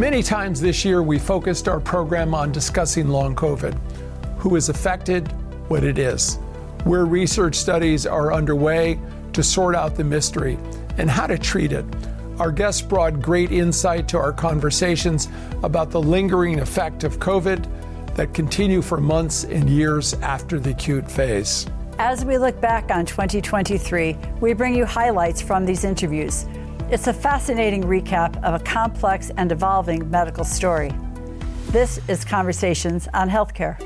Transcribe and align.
Many 0.00 0.22
times 0.22 0.62
this 0.62 0.82
year, 0.82 1.02
we 1.02 1.18
focused 1.18 1.68
our 1.68 1.78
program 1.78 2.32
on 2.32 2.52
discussing 2.52 3.08
long 3.08 3.36
COVID 3.36 3.78
who 4.38 4.56
is 4.56 4.70
affected, 4.70 5.30
what 5.68 5.84
it 5.84 5.98
is, 5.98 6.36
where 6.84 7.04
research 7.04 7.54
studies 7.54 8.06
are 8.06 8.32
underway 8.32 8.98
to 9.34 9.42
sort 9.42 9.74
out 9.74 9.96
the 9.96 10.02
mystery, 10.02 10.58
and 10.96 11.10
how 11.10 11.26
to 11.26 11.36
treat 11.36 11.72
it. 11.72 11.84
Our 12.38 12.50
guests 12.50 12.80
brought 12.80 13.20
great 13.20 13.52
insight 13.52 14.08
to 14.08 14.16
our 14.16 14.32
conversations 14.32 15.28
about 15.62 15.90
the 15.90 16.00
lingering 16.00 16.60
effect 16.60 17.04
of 17.04 17.18
COVID 17.18 18.14
that 18.14 18.32
continue 18.32 18.80
for 18.80 19.02
months 19.02 19.44
and 19.44 19.68
years 19.68 20.14
after 20.22 20.58
the 20.58 20.70
acute 20.70 21.10
phase. 21.10 21.66
As 21.98 22.24
we 22.24 22.38
look 22.38 22.58
back 22.58 22.90
on 22.90 23.04
2023, 23.04 24.16
we 24.40 24.54
bring 24.54 24.74
you 24.74 24.86
highlights 24.86 25.42
from 25.42 25.66
these 25.66 25.84
interviews. 25.84 26.46
It's 26.92 27.06
a 27.06 27.12
fascinating 27.12 27.84
recap 27.84 28.42
of 28.42 28.60
a 28.60 28.64
complex 28.64 29.30
and 29.36 29.52
evolving 29.52 30.10
medical 30.10 30.42
story. 30.42 30.92
This 31.68 32.00
is 32.08 32.24
Conversations 32.24 33.06
on 33.14 33.30
Healthcare. 33.30 33.78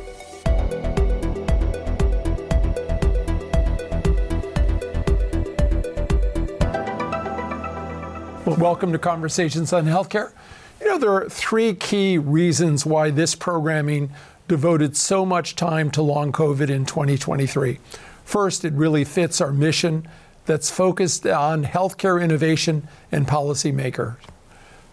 Well, 8.47 8.57
welcome 8.57 8.91
to 8.93 8.99
Conversations 8.99 9.75
on 9.75 9.85
Healthcare. 9.85 10.33
You 10.81 10.89
know, 10.89 10.97
there 10.97 11.13
are 11.13 11.29
three 11.29 11.75
key 11.75 12.17
reasons 12.17 12.87
why 12.87 13.11
this 13.11 13.35
programming 13.35 14.15
devoted 14.49 14.97
so 14.97 15.27
much 15.27 15.57
time 15.57 15.91
to 15.91 16.01
long 16.01 16.33
COVID 16.33 16.71
in 16.71 16.87
2023. 16.87 17.81
First, 18.25 18.65
it 18.65 18.73
really 18.73 19.05
fits 19.05 19.43
our 19.43 19.53
mission 19.53 20.09
that's 20.47 20.71
focused 20.71 21.27
on 21.27 21.65
healthcare 21.65 22.23
innovation 22.23 22.89
and 23.11 23.27
policymakers. 23.27 24.17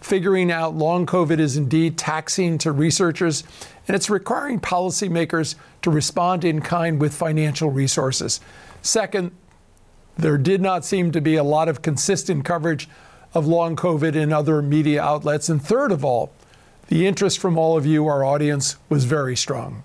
Figuring 0.00 0.50
out 0.50 0.74
long 0.74 1.06
COVID 1.06 1.38
is 1.38 1.56
indeed 1.56 1.96
taxing 1.96 2.58
to 2.58 2.72
researchers, 2.72 3.44
and 3.86 3.94
it's 3.94 4.10
requiring 4.10 4.58
policymakers 4.58 5.54
to 5.82 5.90
respond 5.90 6.44
in 6.44 6.60
kind 6.60 7.00
with 7.00 7.14
financial 7.14 7.70
resources. 7.70 8.40
Second, 8.80 9.30
there 10.16 10.38
did 10.38 10.60
not 10.60 10.84
seem 10.84 11.12
to 11.12 11.20
be 11.20 11.36
a 11.36 11.44
lot 11.44 11.68
of 11.68 11.82
consistent 11.82 12.44
coverage 12.44 12.88
of 13.34 13.46
long 13.46 13.76
COVID 13.76 14.14
in 14.14 14.32
other 14.32 14.60
media 14.60 15.02
outlets. 15.02 15.48
And 15.48 15.62
third 15.62 15.92
of 15.92 16.04
all, 16.04 16.32
the 16.88 17.06
interest 17.06 17.38
from 17.38 17.56
all 17.56 17.76
of 17.76 17.86
you, 17.86 18.06
our 18.06 18.24
audience, 18.24 18.76
was 18.88 19.04
very 19.04 19.36
strong. 19.36 19.82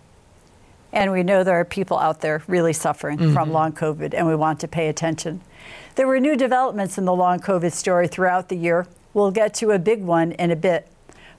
And 0.92 1.12
we 1.12 1.24
know 1.24 1.44
there 1.44 1.60
are 1.60 1.66
people 1.66 2.00
out 2.00 2.22
there 2.22 2.42
really 2.48 2.74
suffering 2.74 3.18
mm-hmm. 3.18 3.34
from 3.34 3.52
long 3.52 3.74
COVID, 3.74 4.14
and 4.14 4.28
we 4.28 4.36
want 4.36 4.60
to 4.62 4.68
pay 4.68 4.88
attention. 4.88 5.42
There 5.98 6.06
were 6.06 6.20
new 6.20 6.36
developments 6.36 7.00
in 7.00 7.06
the 7.06 7.16
long 7.16 7.40
COVID 7.40 7.72
story 7.72 8.08
throughout 8.08 8.50
the 8.50 8.56
year. 8.56 8.86
We'll 9.16 9.32
get 9.32 9.56
to 9.56 9.72
a 9.72 9.80
big 9.80 10.04
one 10.04 10.32
in 10.34 10.52
a 10.52 10.56
bit. 10.56 10.88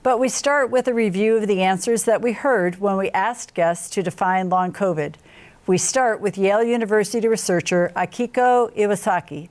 But 0.03 0.19
we 0.19 0.27
start 0.27 0.69
with 0.69 0.85
a 0.89 0.93
review 0.93 1.37
of 1.37 1.47
the 1.47 1.61
answers 1.61 2.03
that 2.03 2.21
we 2.21 2.33
heard 2.33 2.81
when 2.81 2.97
we 2.97 3.09
asked 3.11 3.53
guests 3.53 3.89
to 3.91 4.03
define 4.03 4.49
long 4.49 4.73
COVID. 4.73 5.15
We 5.65 5.77
start 5.77 6.19
with 6.19 6.37
Yale 6.37 6.61
University 6.61 7.25
researcher 7.25 7.93
Akiko 7.95 8.75
Iwasaki. 8.75 9.47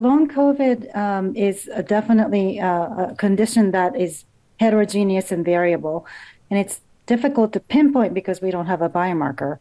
Long 0.00 0.28
COVID 0.28 0.94
um, 0.94 1.34
is 1.34 1.70
definitely 1.86 2.58
a 2.58 3.14
condition 3.16 3.70
that 3.70 3.96
is 3.96 4.26
heterogeneous 4.60 5.32
and 5.32 5.42
variable, 5.42 6.06
and 6.50 6.60
it's 6.60 6.82
difficult 7.06 7.54
to 7.54 7.60
pinpoint 7.60 8.12
because 8.12 8.42
we 8.42 8.50
don't 8.50 8.66
have 8.66 8.82
a 8.82 8.90
biomarker. 8.90 9.56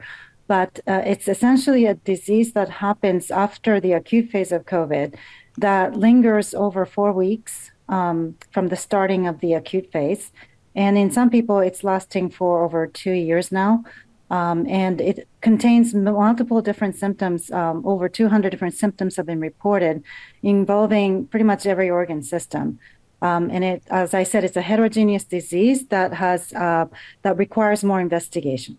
But 0.48 0.80
uh, 0.88 1.02
it's 1.06 1.28
essentially 1.28 1.86
a 1.86 1.96
disease 1.96 2.54
that 2.54 2.70
happens 2.70 3.32
after 3.32 3.80
the 3.80 3.94
acute 3.94 4.30
phase 4.30 4.52
of 4.52 4.66
COVID 4.66 5.16
that 5.58 5.96
lingers 5.96 6.54
over 6.54 6.86
four 6.86 7.12
weeks 7.12 7.72
um, 7.90 8.36
from 8.52 8.68
the 8.68 8.76
starting 8.76 9.28
of 9.28 9.40
the 9.40 9.54
acute 9.54 9.92
phase. 9.92 10.32
And 10.76 10.98
in 10.98 11.12
some 11.12 11.30
people, 11.30 11.60
it's 11.60 11.84
lasting 11.84 12.30
for 12.30 12.64
over 12.64 12.88
two 12.88 13.12
years 13.12 13.52
now. 13.52 13.84
Um, 14.30 14.68
and 14.68 15.00
it 15.00 15.28
contains 15.42 15.94
multiple 15.94 16.62
different 16.62 16.96
symptoms. 16.96 17.50
Um, 17.50 17.86
over 17.86 18.10
200 18.10 18.50
different 18.50 18.76
symptoms 18.76 19.16
have 19.16 19.26
been 19.26 19.40
reported 19.40 20.04
involving 20.44 21.28
pretty 21.28 21.46
much 21.46 21.66
every 21.66 21.90
organ 21.90 22.22
system. 22.22 22.80
Um, 23.22 23.50
and 23.50 23.64
it, 23.64 23.84
as 23.90 24.14
I 24.14 24.24
said, 24.24 24.44
it's 24.44 24.58
a 24.58 24.62
heterogeneous 24.62 25.24
disease 25.24 25.88
that 25.88 26.14
has 26.14 26.54
uh, 26.54 26.86
that 27.24 27.38
requires 27.38 27.84
more 27.84 28.00
investigation. 28.00 28.78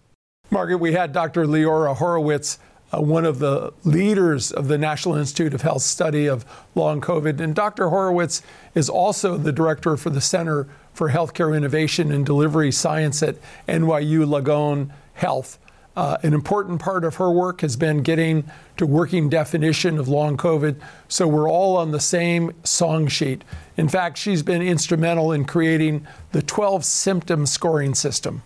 Margaret, 0.50 0.78
we 0.78 0.92
had 0.92 1.12
Dr. 1.12 1.44
Leora 1.44 1.94
Horwitz, 1.94 2.56
uh, 2.90 3.02
one 3.02 3.26
of 3.26 3.38
the 3.38 3.70
leaders 3.84 4.50
of 4.50 4.68
the 4.68 4.78
National 4.78 5.14
Institute 5.14 5.52
of 5.52 5.60
Health 5.60 5.82
study 5.82 6.26
of 6.26 6.46
long 6.74 7.02
COVID, 7.02 7.38
and 7.38 7.54
Dr. 7.54 7.84
Horwitz 7.84 8.40
is 8.74 8.88
also 8.88 9.36
the 9.36 9.52
director 9.52 9.98
for 9.98 10.08
the 10.08 10.22
Center 10.22 10.66
for 10.94 11.10
Healthcare 11.10 11.54
Innovation 11.54 12.10
and 12.10 12.24
Delivery 12.24 12.72
Science 12.72 13.22
at 13.22 13.36
NYU 13.68 14.24
Langone 14.24 14.90
Health. 15.12 15.58
Uh, 15.94 16.16
an 16.22 16.32
important 16.32 16.80
part 16.80 17.04
of 17.04 17.16
her 17.16 17.30
work 17.30 17.60
has 17.60 17.76
been 17.76 18.02
getting 18.02 18.50
to 18.78 18.86
working 18.86 19.28
definition 19.28 19.98
of 19.98 20.08
long 20.08 20.38
COVID, 20.38 20.76
so 21.08 21.28
we're 21.28 21.50
all 21.50 21.76
on 21.76 21.90
the 21.90 22.00
same 22.00 22.52
song 22.64 23.06
sheet. 23.06 23.44
In 23.76 23.88
fact, 23.88 24.16
she's 24.16 24.42
been 24.42 24.62
instrumental 24.62 25.30
in 25.30 25.44
creating 25.44 26.06
the 26.32 26.40
12 26.40 26.86
symptom 26.86 27.44
scoring 27.44 27.94
system. 27.94 28.42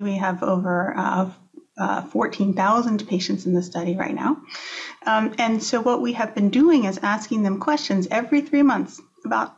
We 0.00 0.16
have 0.16 0.42
over 0.42 0.94
uh, 0.96 1.30
uh, 1.78 2.02
14,000 2.02 3.06
patients 3.08 3.46
in 3.46 3.54
the 3.54 3.62
study 3.62 3.96
right 3.96 4.14
now. 4.14 4.38
Um, 5.06 5.34
and 5.38 5.62
so, 5.62 5.80
what 5.80 6.00
we 6.00 6.12
have 6.14 6.34
been 6.34 6.50
doing 6.50 6.84
is 6.84 6.98
asking 7.02 7.42
them 7.42 7.60
questions 7.60 8.08
every 8.10 8.40
three 8.40 8.62
months 8.62 9.00
about 9.24 9.56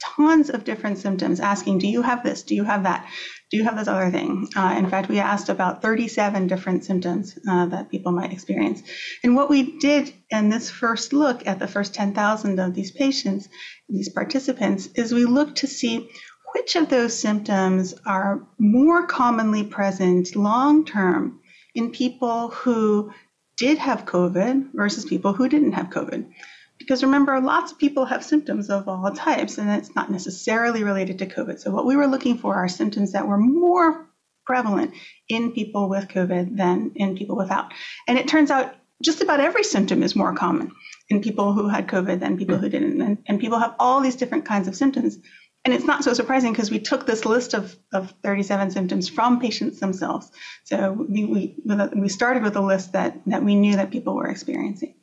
tons 0.00 0.50
of 0.50 0.64
different 0.64 0.98
symptoms, 0.98 1.40
asking, 1.40 1.78
Do 1.78 1.88
you 1.88 2.02
have 2.02 2.22
this? 2.22 2.42
Do 2.42 2.54
you 2.54 2.64
have 2.64 2.84
that? 2.84 3.06
do 3.50 3.56
you 3.56 3.64
have 3.64 3.76
this 3.76 3.88
other 3.88 4.10
thing? 4.10 4.48
Uh, 4.54 4.74
in 4.76 4.90
fact, 4.90 5.08
we 5.08 5.20
asked 5.20 5.48
about 5.48 5.80
37 5.80 6.48
different 6.48 6.84
symptoms 6.84 7.38
uh, 7.48 7.66
that 7.66 7.90
people 7.90 8.12
might 8.12 8.32
experience. 8.32 8.82
And 9.24 9.34
what 9.34 9.48
we 9.48 9.78
did 9.78 10.12
in 10.30 10.50
this 10.50 10.70
first 10.70 11.14
look 11.14 11.46
at 11.46 11.58
the 11.58 11.66
first 11.66 11.94
10,000 11.94 12.58
of 12.58 12.74
these 12.74 12.90
patients, 12.90 13.48
these 13.88 14.10
participants, 14.10 14.88
is 14.94 15.14
we 15.14 15.24
looked 15.24 15.58
to 15.58 15.66
see 15.66 16.10
which 16.52 16.76
of 16.76 16.88
those 16.88 17.18
symptoms 17.18 17.94
are 18.06 18.46
more 18.58 19.06
commonly 19.06 19.64
present 19.64 20.34
long 20.36 20.84
term 20.84 21.40
in 21.74 21.90
people 21.90 22.48
who 22.48 23.12
did 23.56 23.78
have 23.78 24.04
COVID 24.04 24.70
versus 24.72 25.04
people 25.04 25.32
who 25.32 25.48
didn't 25.48 25.72
have 25.72 25.90
COVID. 25.90 26.30
Because 26.78 27.02
remember, 27.02 27.40
lots 27.40 27.72
of 27.72 27.78
people 27.78 28.04
have 28.04 28.24
symptoms 28.24 28.70
of 28.70 28.88
all 28.88 29.10
types, 29.12 29.58
and 29.58 29.68
it's 29.68 29.94
not 29.96 30.10
necessarily 30.10 30.84
related 30.84 31.18
to 31.18 31.26
COVID. 31.26 31.58
So, 31.58 31.72
what 31.72 31.86
we 31.86 31.96
were 31.96 32.06
looking 32.06 32.38
for 32.38 32.54
are 32.54 32.68
symptoms 32.68 33.12
that 33.12 33.26
were 33.26 33.36
more 33.36 34.06
prevalent 34.46 34.94
in 35.28 35.52
people 35.52 35.88
with 35.88 36.08
COVID 36.08 36.56
than 36.56 36.92
in 36.94 37.16
people 37.16 37.36
without. 37.36 37.72
And 38.06 38.16
it 38.16 38.28
turns 38.28 38.50
out 38.50 38.74
just 39.02 39.20
about 39.20 39.40
every 39.40 39.62
symptom 39.62 40.02
is 40.02 40.16
more 40.16 40.34
common 40.34 40.72
in 41.08 41.20
people 41.20 41.52
who 41.52 41.68
had 41.68 41.86
COVID 41.86 42.20
than 42.20 42.38
people 42.38 42.58
who 42.58 42.68
didn't. 42.68 43.00
And, 43.00 43.18
and 43.26 43.40
people 43.40 43.58
have 43.58 43.74
all 43.78 44.00
these 44.00 44.16
different 44.16 44.46
kinds 44.46 44.68
of 44.68 44.74
symptoms. 44.74 45.18
And 45.64 45.74
it's 45.74 45.84
not 45.84 46.04
so 46.04 46.14
surprising 46.14 46.52
because 46.52 46.70
we 46.70 46.78
took 46.78 47.04
this 47.04 47.26
list 47.26 47.52
of, 47.52 47.76
of 47.92 48.14
37 48.22 48.70
symptoms 48.70 49.08
from 49.08 49.40
patients 49.40 49.80
themselves. 49.80 50.30
So 50.64 50.92
we, 50.92 51.24
we, 51.24 51.56
we 51.94 52.08
started 52.08 52.42
with 52.42 52.56
a 52.56 52.60
list 52.60 52.92
that, 52.92 53.20
that 53.26 53.42
we 53.42 53.54
knew 53.54 53.76
that 53.76 53.90
people 53.90 54.14
were 54.14 54.28
experiencing. 54.28 54.94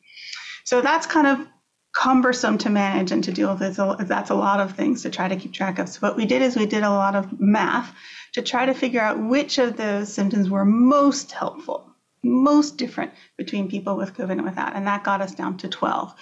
So 0.63 0.81
that's 0.81 1.05
kind 1.05 1.27
of 1.27 1.47
cumbersome 1.95 2.57
to 2.59 2.69
manage 2.69 3.11
and 3.11 3.23
to 3.23 3.31
deal 3.31 3.55
with. 3.55 3.77
That's 4.07 4.29
a 4.29 4.35
lot 4.35 4.59
of 4.59 4.75
things 4.75 5.03
to 5.03 5.09
try 5.09 5.27
to 5.27 5.35
keep 5.35 5.53
track 5.53 5.79
of. 5.79 5.87
So 5.87 5.99
what 5.99 6.17
we 6.17 6.25
did 6.25 6.41
is 6.41 6.55
we 6.55 6.65
did 6.65 6.83
a 6.83 6.89
lot 6.89 7.15
of 7.15 7.39
math 7.39 7.93
to 8.33 8.41
try 8.41 8.65
to 8.65 8.73
figure 8.73 9.01
out 9.01 9.17
which 9.17 9.57
of 9.57 9.77
those 9.77 10.11
symptoms 10.11 10.49
were 10.49 10.65
most 10.65 11.31
helpful, 11.31 11.89
most 12.23 12.77
different 12.77 13.11
between 13.37 13.69
people 13.69 13.95
with 13.95 14.13
COVID 14.13 14.31
and 14.31 14.43
without. 14.43 14.75
And 14.75 14.87
that 14.87 15.05
got 15.05 15.21
us 15.21 15.33
down 15.33 15.57
to 15.59 15.69
12. 15.69 16.13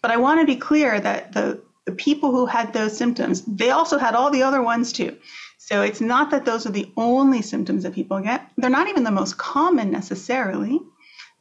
But 0.00 0.10
I 0.10 0.16
want 0.16 0.40
to 0.40 0.46
be 0.46 0.56
clear 0.56 0.98
that 0.98 1.32
the, 1.32 1.62
the 1.88 1.94
people 1.94 2.30
who 2.32 2.44
had 2.44 2.72
those 2.72 2.96
symptoms, 2.96 3.42
they 3.46 3.70
also 3.70 3.96
had 3.98 4.14
all 4.14 4.30
the 4.30 4.42
other 4.42 4.60
ones 4.60 4.92
too. 4.92 5.16
So 5.56 5.82
it's 5.82 6.02
not 6.02 6.30
that 6.32 6.44
those 6.44 6.66
are 6.66 6.70
the 6.70 6.92
only 6.96 7.40
symptoms 7.42 7.82
that 7.82 7.94
people 7.94 8.20
get. 8.20 8.42
They're 8.58 8.78
not 8.78 8.88
even 8.88 9.04
the 9.04 9.10
most 9.10 9.38
common 9.38 9.90
necessarily 9.90 10.80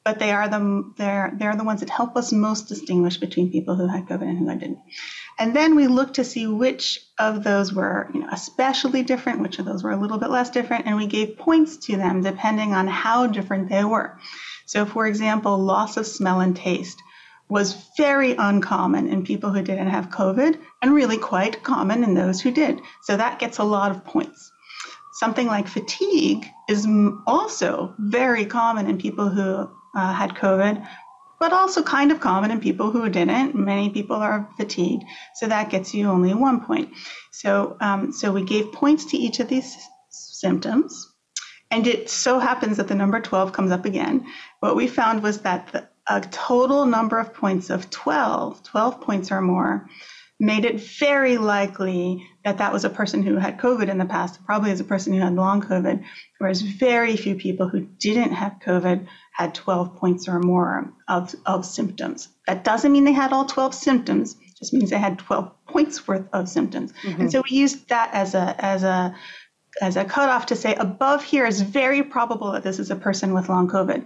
but 0.07 0.19
they 0.19 0.31
are 0.31 0.47
the 0.47 0.93
they're 0.95 1.33
they're 1.37 1.57
the 1.57 1.65
ones 1.65 1.81
that 1.81 1.89
help 1.89 2.15
us 2.15 2.31
most 2.31 2.69
distinguish 2.69 3.17
between 3.17 3.51
people 3.51 3.75
who 3.75 3.87
had 3.87 4.05
COVID 4.05 4.21
and 4.21 4.37
who 4.37 4.45
didn't. 4.57 4.79
And 5.37 5.53
then 5.53 5.75
we 5.75 5.87
look 5.87 6.13
to 6.13 6.23
see 6.23 6.47
which 6.47 7.01
of 7.19 7.43
those 7.43 7.73
were 7.73 8.09
you 8.13 8.21
know, 8.21 8.29
especially 8.31 9.03
different, 9.03 9.41
which 9.41 9.59
of 9.59 9.65
those 9.65 9.83
were 9.83 9.91
a 9.91 9.99
little 9.99 10.17
bit 10.17 10.29
less 10.29 10.49
different, 10.49 10.85
and 10.85 10.95
we 10.95 11.07
gave 11.07 11.37
points 11.37 11.75
to 11.87 11.97
them 11.97 12.21
depending 12.21 12.73
on 12.73 12.87
how 12.87 13.27
different 13.27 13.67
they 13.67 13.83
were. 13.83 14.17
So, 14.65 14.85
for 14.85 15.07
example, 15.07 15.57
loss 15.57 15.97
of 15.97 16.07
smell 16.07 16.39
and 16.39 16.55
taste 16.55 17.03
was 17.49 17.89
very 17.95 18.35
uncommon 18.37 19.07
in 19.07 19.23
people 19.23 19.51
who 19.51 19.61
didn't 19.61 19.89
have 19.89 20.09
COVID 20.09 20.59
and 20.81 20.93
really 20.93 21.17
quite 21.17 21.63
common 21.63 22.03
in 22.03 22.13
those 22.13 22.41
who 22.41 22.51
did. 22.51 22.81
So 23.03 23.15
that 23.15 23.39
gets 23.39 23.57
a 23.57 23.63
lot 23.63 23.91
of 23.91 24.03
points. 24.03 24.51
Something 25.13 25.47
like 25.47 25.67
fatigue 25.67 26.45
is 26.69 26.87
also 27.25 27.95
very 27.97 28.45
common 28.45 28.87
in 28.87 28.97
people 28.97 29.29
who 29.29 29.69
uh, 29.95 30.13
had 30.13 30.35
COVID, 30.35 30.85
but 31.39 31.53
also 31.53 31.81
kind 31.83 32.11
of 32.11 32.19
common 32.19 32.51
in 32.51 32.59
people 32.59 32.91
who 32.91 33.09
didn't. 33.09 33.55
Many 33.55 33.89
people 33.89 34.17
are 34.17 34.49
fatigued, 34.57 35.03
so 35.35 35.47
that 35.47 35.69
gets 35.69 35.93
you 35.93 36.07
only 36.07 36.33
one 36.33 36.63
point. 36.65 36.89
So, 37.31 37.77
um, 37.79 38.11
so 38.11 38.31
we 38.31 38.43
gave 38.43 38.71
points 38.73 39.05
to 39.05 39.17
each 39.17 39.39
of 39.39 39.47
these 39.47 39.75
symptoms, 40.09 41.13
and 41.71 41.87
it 41.87 42.09
so 42.09 42.39
happens 42.39 42.77
that 42.77 42.87
the 42.87 42.95
number 42.95 43.19
12 43.19 43.53
comes 43.53 43.71
up 43.71 43.85
again. 43.85 44.25
What 44.59 44.75
we 44.75 44.87
found 44.87 45.23
was 45.23 45.39
that 45.41 45.71
the, 45.71 45.87
a 46.09 46.21
total 46.21 46.85
number 46.85 47.19
of 47.19 47.33
points 47.33 47.69
of 47.69 47.89
12, 47.89 48.63
12 48.63 49.01
points 49.01 49.31
or 49.31 49.41
more, 49.41 49.87
made 50.39 50.65
it 50.65 50.79
very 50.79 51.37
likely 51.37 52.27
that 52.45 52.59
that 52.59 52.71
was 52.71 52.85
a 52.85 52.89
person 52.89 53.23
who 53.23 53.37
had 53.37 53.57
COVID 53.57 53.89
in 53.89 53.97
the 53.97 54.05
past, 54.05 54.43
probably 54.45 54.71
as 54.71 54.79
a 54.79 54.83
person 54.83 55.13
who 55.13 55.19
had 55.19 55.33
long 55.33 55.61
COVID, 55.61 56.03
whereas 56.37 56.61
very 56.61 57.17
few 57.17 57.35
people 57.35 57.67
who 57.67 57.81
didn't 57.99 58.33
have 58.33 58.57
COVID 58.63 59.07
had 59.33 59.55
12 59.55 59.95
points 59.95 60.27
or 60.27 60.39
more 60.39 60.93
of, 61.07 61.33
of 61.45 61.65
symptoms. 61.65 62.29
That 62.45 62.63
doesn't 62.63 62.91
mean 62.91 63.03
they 63.03 63.13
had 63.13 63.33
all 63.33 63.45
12 63.45 63.73
symptoms, 63.73 64.35
just 64.57 64.73
means 64.73 64.91
they 64.91 64.99
had 64.99 65.19
12 65.19 65.51
points 65.67 66.07
worth 66.07 66.27
of 66.33 66.47
symptoms. 66.47 66.93
Mm-hmm. 67.03 67.21
And 67.21 67.31
so 67.31 67.43
we 67.49 67.57
used 67.57 67.89
that 67.89 68.13
as 68.13 68.33
a 68.33 68.55
as 68.63 68.83
a 68.83 69.15
as 69.81 69.95
a 69.95 70.05
cutoff 70.05 70.47
to 70.47 70.55
say 70.55 70.73
above 70.73 71.23
here 71.23 71.45
is 71.45 71.61
very 71.61 72.01
probable 72.01 72.53
that 72.53 72.63
this 72.63 72.79
is 72.79 72.89
a 72.89 72.95
person 72.95 73.33
with 73.33 73.49
long 73.49 73.69
COVID. 73.69 74.05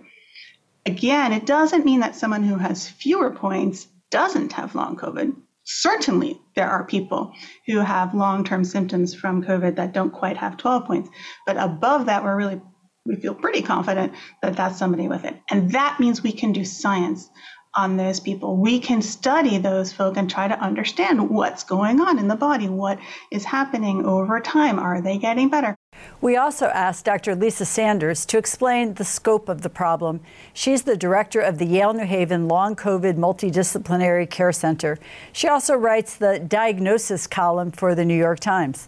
Again, 0.85 1.31
it 1.31 1.45
doesn't 1.45 1.85
mean 1.85 1.99
that 1.99 2.15
someone 2.15 2.43
who 2.43 2.57
has 2.57 2.89
fewer 2.89 3.31
points 3.31 3.87
doesn't 4.09 4.53
have 4.53 4.75
long 4.75 4.97
COVID. 4.97 5.35
Certainly, 5.63 6.41
there 6.55 6.69
are 6.69 6.85
people 6.85 7.33
who 7.67 7.79
have 7.79 8.15
long 8.15 8.43
term 8.43 8.65
symptoms 8.65 9.13
from 9.13 9.43
COVID 9.43 9.75
that 9.75 9.93
don't 9.93 10.11
quite 10.11 10.37
have 10.37 10.57
12 10.57 10.85
points. 10.85 11.09
But 11.45 11.57
above 11.57 12.07
that, 12.07 12.23
we're 12.23 12.35
really, 12.35 12.61
we 13.05 13.15
feel 13.15 13.35
pretty 13.35 13.61
confident 13.61 14.13
that 14.41 14.57
that's 14.57 14.79
somebody 14.79 15.07
with 15.07 15.23
it. 15.23 15.39
And 15.51 15.71
that 15.71 15.99
means 15.99 16.23
we 16.23 16.31
can 16.31 16.51
do 16.51 16.65
science 16.65 17.29
on 17.75 17.95
those 17.95 18.19
people. 18.19 18.57
We 18.57 18.79
can 18.79 19.01
study 19.01 19.59
those 19.59 19.93
folk 19.93 20.17
and 20.17 20.29
try 20.29 20.47
to 20.47 20.59
understand 20.59 21.29
what's 21.29 21.63
going 21.63 22.01
on 22.01 22.19
in 22.19 22.27
the 22.27 22.35
body, 22.35 22.67
what 22.67 22.99
is 23.31 23.45
happening 23.45 24.05
over 24.05 24.39
time. 24.39 24.79
Are 24.79 25.01
they 25.01 25.17
getting 25.17 25.49
better? 25.49 25.77
We 26.21 26.37
also 26.37 26.67
asked 26.67 27.05
Dr. 27.05 27.33
Lisa 27.33 27.65
Sanders 27.65 28.27
to 28.27 28.37
explain 28.37 28.93
the 28.93 29.03
scope 29.03 29.49
of 29.49 29.63
the 29.63 29.71
problem. 29.71 30.21
She's 30.53 30.83
the 30.83 30.95
director 30.95 31.41
of 31.41 31.57
the 31.57 31.65
Yale 31.65 31.93
New 31.93 32.05
Haven 32.05 32.47
Long 32.47 32.75
COVID 32.75 33.15
Multidisciplinary 33.15 34.29
Care 34.29 34.51
Center. 34.51 34.99
She 35.33 35.47
also 35.47 35.73
writes 35.73 36.15
the 36.15 36.37
diagnosis 36.37 37.25
column 37.25 37.71
for 37.71 37.95
the 37.95 38.05
New 38.05 38.15
York 38.15 38.39
Times. 38.39 38.87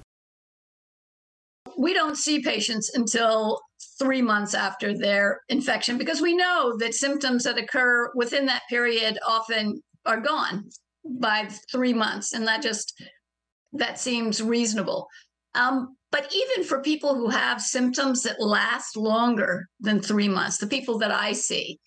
We 1.76 1.96
don't 1.96 2.18
see 2.18 2.40
patients 2.40 2.92
until 2.94 3.60
three 3.98 4.22
months 4.22 4.54
after 4.54 4.96
their 4.96 5.42
infection 5.50 5.98
because 5.98 6.22
we 6.22 6.36
know 6.36 6.78
that 6.78 6.94
symptoms 6.94 7.46
that 7.46 7.58
occur 7.58 8.12
within 8.14 8.46
that 8.46 8.62
period 8.70 9.18
often 9.28 9.82
are 10.06 10.22
gone 10.22 10.70
by 11.04 11.50
three 11.72 11.94
months 11.94 12.34
and 12.34 12.46
that 12.48 12.62
just 12.62 12.94
that 13.74 14.00
seems 14.00 14.42
reasonable 14.42 15.08
um, 15.56 15.96
but 16.14 16.34
even 16.34 16.64
for 16.64 16.82
people 16.82 17.16
who 17.16 17.28
have 17.28 17.60
symptoms 17.60 18.24
that 18.24 18.40
last 18.40 18.96
longer 18.96 19.68
than 19.82 20.00
three 20.00 20.30
months 20.30 20.58
the 20.58 20.68
people 20.68 20.98
that 20.98 21.12
i 21.12 21.34
see 21.34 21.80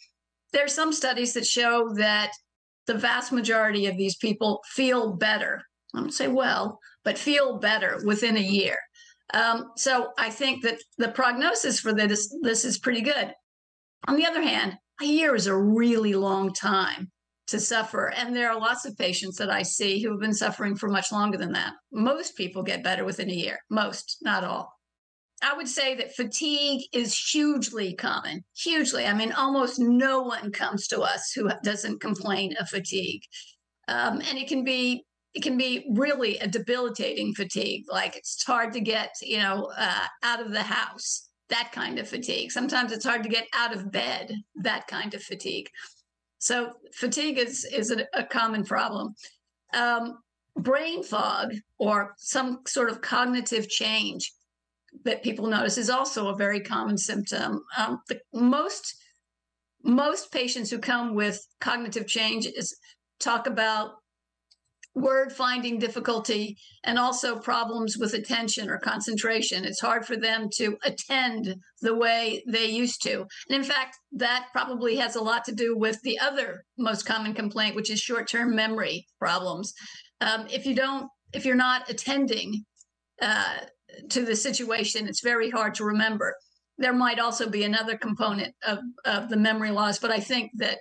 there 0.52 0.64
are 0.64 0.68
some 0.68 0.92
studies 0.92 1.34
that 1.34 1.46
show 1.46 1.92
that 1.96 2.32
the 2.86 2.94
vast 2.94 3.32
majority 3.32 3.86
of 3.86 3.96
these 3.96 4.16
people 4.16 4.62
feel 4.66 5.14
better. 5.14 5.62
I 5.94 6.00
don't 6.00 6.12
say 6.12 6.28
well 6.28 6.78
but 7.04 7.18
feel 7.18 7.58
better 7.58 8.00
within 8.04 8.36
a 8.36 8.40
year. 8.40 8.76
Um, 9.32 9.70
so 9.76 10.12
I 10.18 10.28
think 10.30 10.64
that 10.64 10.78
the 10.98 11.08
prognosis 11.08 11.78
for 11.78 11.92
this 11.92 12.34
this 12.42 12.64
is 12.64 12.78
pretty 12.78 13.00
good. 13.00 13.32
On 14.08 14.16
the 14.16 14.26
other 14.26 14.42
hand, 14.42 14.76
a 15.00 15.04
year 15.04 15.34
is 15.34 15.46
a 15.46 15.56
really 15.56 16.14
long 16.14 16.52
time 16.52 17.10
to 17.48 17.60
suffer, 17.60 18.12
and 18.16 18.34
there 18.34 18.50
are 18.50 18.58
lots 18.58 18.84
of 18.84 18.96
patients 18.96 19.36
that 19.38 19.50
I 19.50 19.62
see 19.62 20.02
who 20.02 20.10
have 20.10 20.20
been 20.20 20.34
suffering 20.34 20.76
for 20.76 20.88
much 20.88 21.12
longer 21.12 21.38
than 21.38 21.52
that. 21.52 21.74
Most 21.92 22.36
people 22.36 22.62
get 22.62 22.82
better 22.82 23.04
within 23.04 23.30
a 23.30 23.34
year. 23.34 23.58
Most, 23.70 24.18
not 24.22 24.44
all. 24.44 24.72
I 25.42 25.54
would 25.54 25.68
say 25.68 25.94
that 25.96 26.14
fatigue 26.14 26.86
is 26.92 27.16
hugely 27.16 27.94
common, 27.94 28.42
hugely. 28.56 29.06
I 29.06 29.12
mean, 29.12 29.32
almost 29.32 29.78
no 29.78 30.22
one 30.22 30.50
comes 30.50 30.86
to 30.88 31.02
us 31.02 31.32
who 31.34 31.50
doesn't 31.62 32.00
complain 32.00 32.54
of 32.58 32.68
fatigue. 32.68 33.22
Um, 33.86 34.20
and 34.28 34.38
it 34.38 34.48
can 34.48 34.64
be 34.64 35.04
it 35.34 35.42
can 35.42 35.58
be 35.58 35.86
really 35.92 36.38
a 36.38 36.48
debilitating 36.48 37.34
fatigue. 37.34 37.84
Like 37.90 38.16
it's 38.16 38.42
hard 38.42 38.72
to 38.72 38.80
get, 38.80 39.10
you 39.20 39.36
know, 39.36 39.70
uh, 39.76 40.06
out 40.22 40.40
of 40.40 40.50
the 40.50 40.62
house, 40.62 41.28
that 41.50 41.72
kind 41.72 41.98
of 41.98 42.08
fatigue. 42.08 42.50
Sometimes 42.50 42.90
it's 42.90 43.04
hard 43.04 43.22
to 43.22 43.28
get 43.28 43.46
out 43.54 43.76
of 43.76 43.92
bed, 43.92 44.32
that 44.62 44.86
kind 44.86 45.12
of 45.12 45.22
fatigue. 45.22 45.68
So 46.38 46.72
fatigue 46.92 47.38
is 47.38 47.64
is 47.64 47.90
a, 47.90 48.06
a 48.14 48.24
common 48.24 48.64
problem. 48.64 49.14
Um, 49.74 50.18
brain 50.56 51.02
fog 51.02 51.52
or 51.78 52.14
some 52.18 52.60
sort 52.66 52.90
of 52.90 53.00
cognitive 53.00 53.68
change 53.68 54.32
that 55.04 55.22
people 55.22 55.46
notice 55.46 55.76
is 55.76 55.90
also 55.90 56.28
a 56.28 56.36
very 56.36 56.60
common 56.60 56.96
symptom. 56.96 57.62
Um, 57.76 58.00
the 58.08 58.20
most 58.32 58.96
most 59.82 60.32
patients 60.32 60.70
who 60.70 60.78
come 60.78 61.14
with 61.14 61.46
cognitive 61.60 62.06
change 62.06 62.46
is 62.46 62.76
talk 63.20 63.46
about 63.46 63.92
word 64.96 65.30
finding 65.30 65.78
difficulty 65.78 66.56
and 66.84 66.98
also 66.98 67.38
problems 67.38 67.98
with 67.98 68.14
attention 68.14 68.70
or 68.70 68.78
concentration. 68.78 69.64
It's 69.64 69.80
hard 69.80 70.06
for 70.06 70.16
them 70.16 70.48
to 70.56 70.76
attend 70.84 71.54
the 71.82 71.94
way 71.94 72.42
they 72.48 72.66
used 72.66 73.02
to. 73.02 73.26
And 73.48 73.56
in 73.56 73.62
fact, 73.62 73.96
that 74.12 74.46
probably 74.52 74.96
has 74.96 75.14
a 75.14 75.22
lot 75.22 75.44
to 75.44 75.54
do 75.54 75.76
with 75.76 76.00
the 76.02 76.18
other 76.18 76.64
most 76.78 77.04
common 77.04 77.34
complaint, 77.34 77.76
which 77.76 77.90
is 77.90 78.00
short 78.00 78.28
term 78.28 78.56
memory 78.56 79.06
problems. 79.20 79.74
Um, 80.22 80.46
if 80.50 80.64
you 80.64 80.74
don't, 80.74 81.08
if 81.34 81.44
you're 81.44 81.54
not 81.54 81.90
attending 81.90 82.64
uh, 83.20 83.58
to 84.08 84.24
the 84.24 84.34
situation, 84.34 85.06
it's 85.06 85.22
very 85.22 85.50
hard 85.50 85.74
to 85.74 85.84
remember. 85.84 86.34
There 86.78 86.94
might 86.94 87.18
also 87.18 87.50
be 87.50 87.64
another 87.64 87.98
component 87.98 88.54
of, 88.66 88.78
of 89.04 89.28
the 89.28 89.36
memory 89.36 89.70
loss, 89.70 89.98
but 89.98 90.10
I 90.10 90.20
think 90.20 90.52
that 90.56 90.78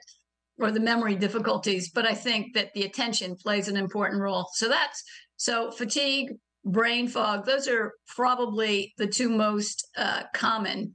or 0.59 0.71
the 0.71 0.79
memory 0.79 1.15
difficulties, 1.15 1.91
but 1.91 2.05
I 2.05 2.13
think 2.13 2.53
that 2.53 2.73
the 2.73 2.83
attention 2.83 3.35
plays 3.35 3.67
an 3.67 3.77
important 3.77 4.21
role. 4.21 4.47
So 4.53 4.69
that's 4.69 5.03
so 5.37 5.71
fatigue, 5.71 6.29
brain 6.63 7.07
fog, 7.07 7.45
those 7.45 7.67
are 7.67 7.93
probably 8.15 8.93
the 8.97 9.07
two 9.07 9.29
most 9.29 9.87
uh, 9.97 10.23
common 10.33 10.93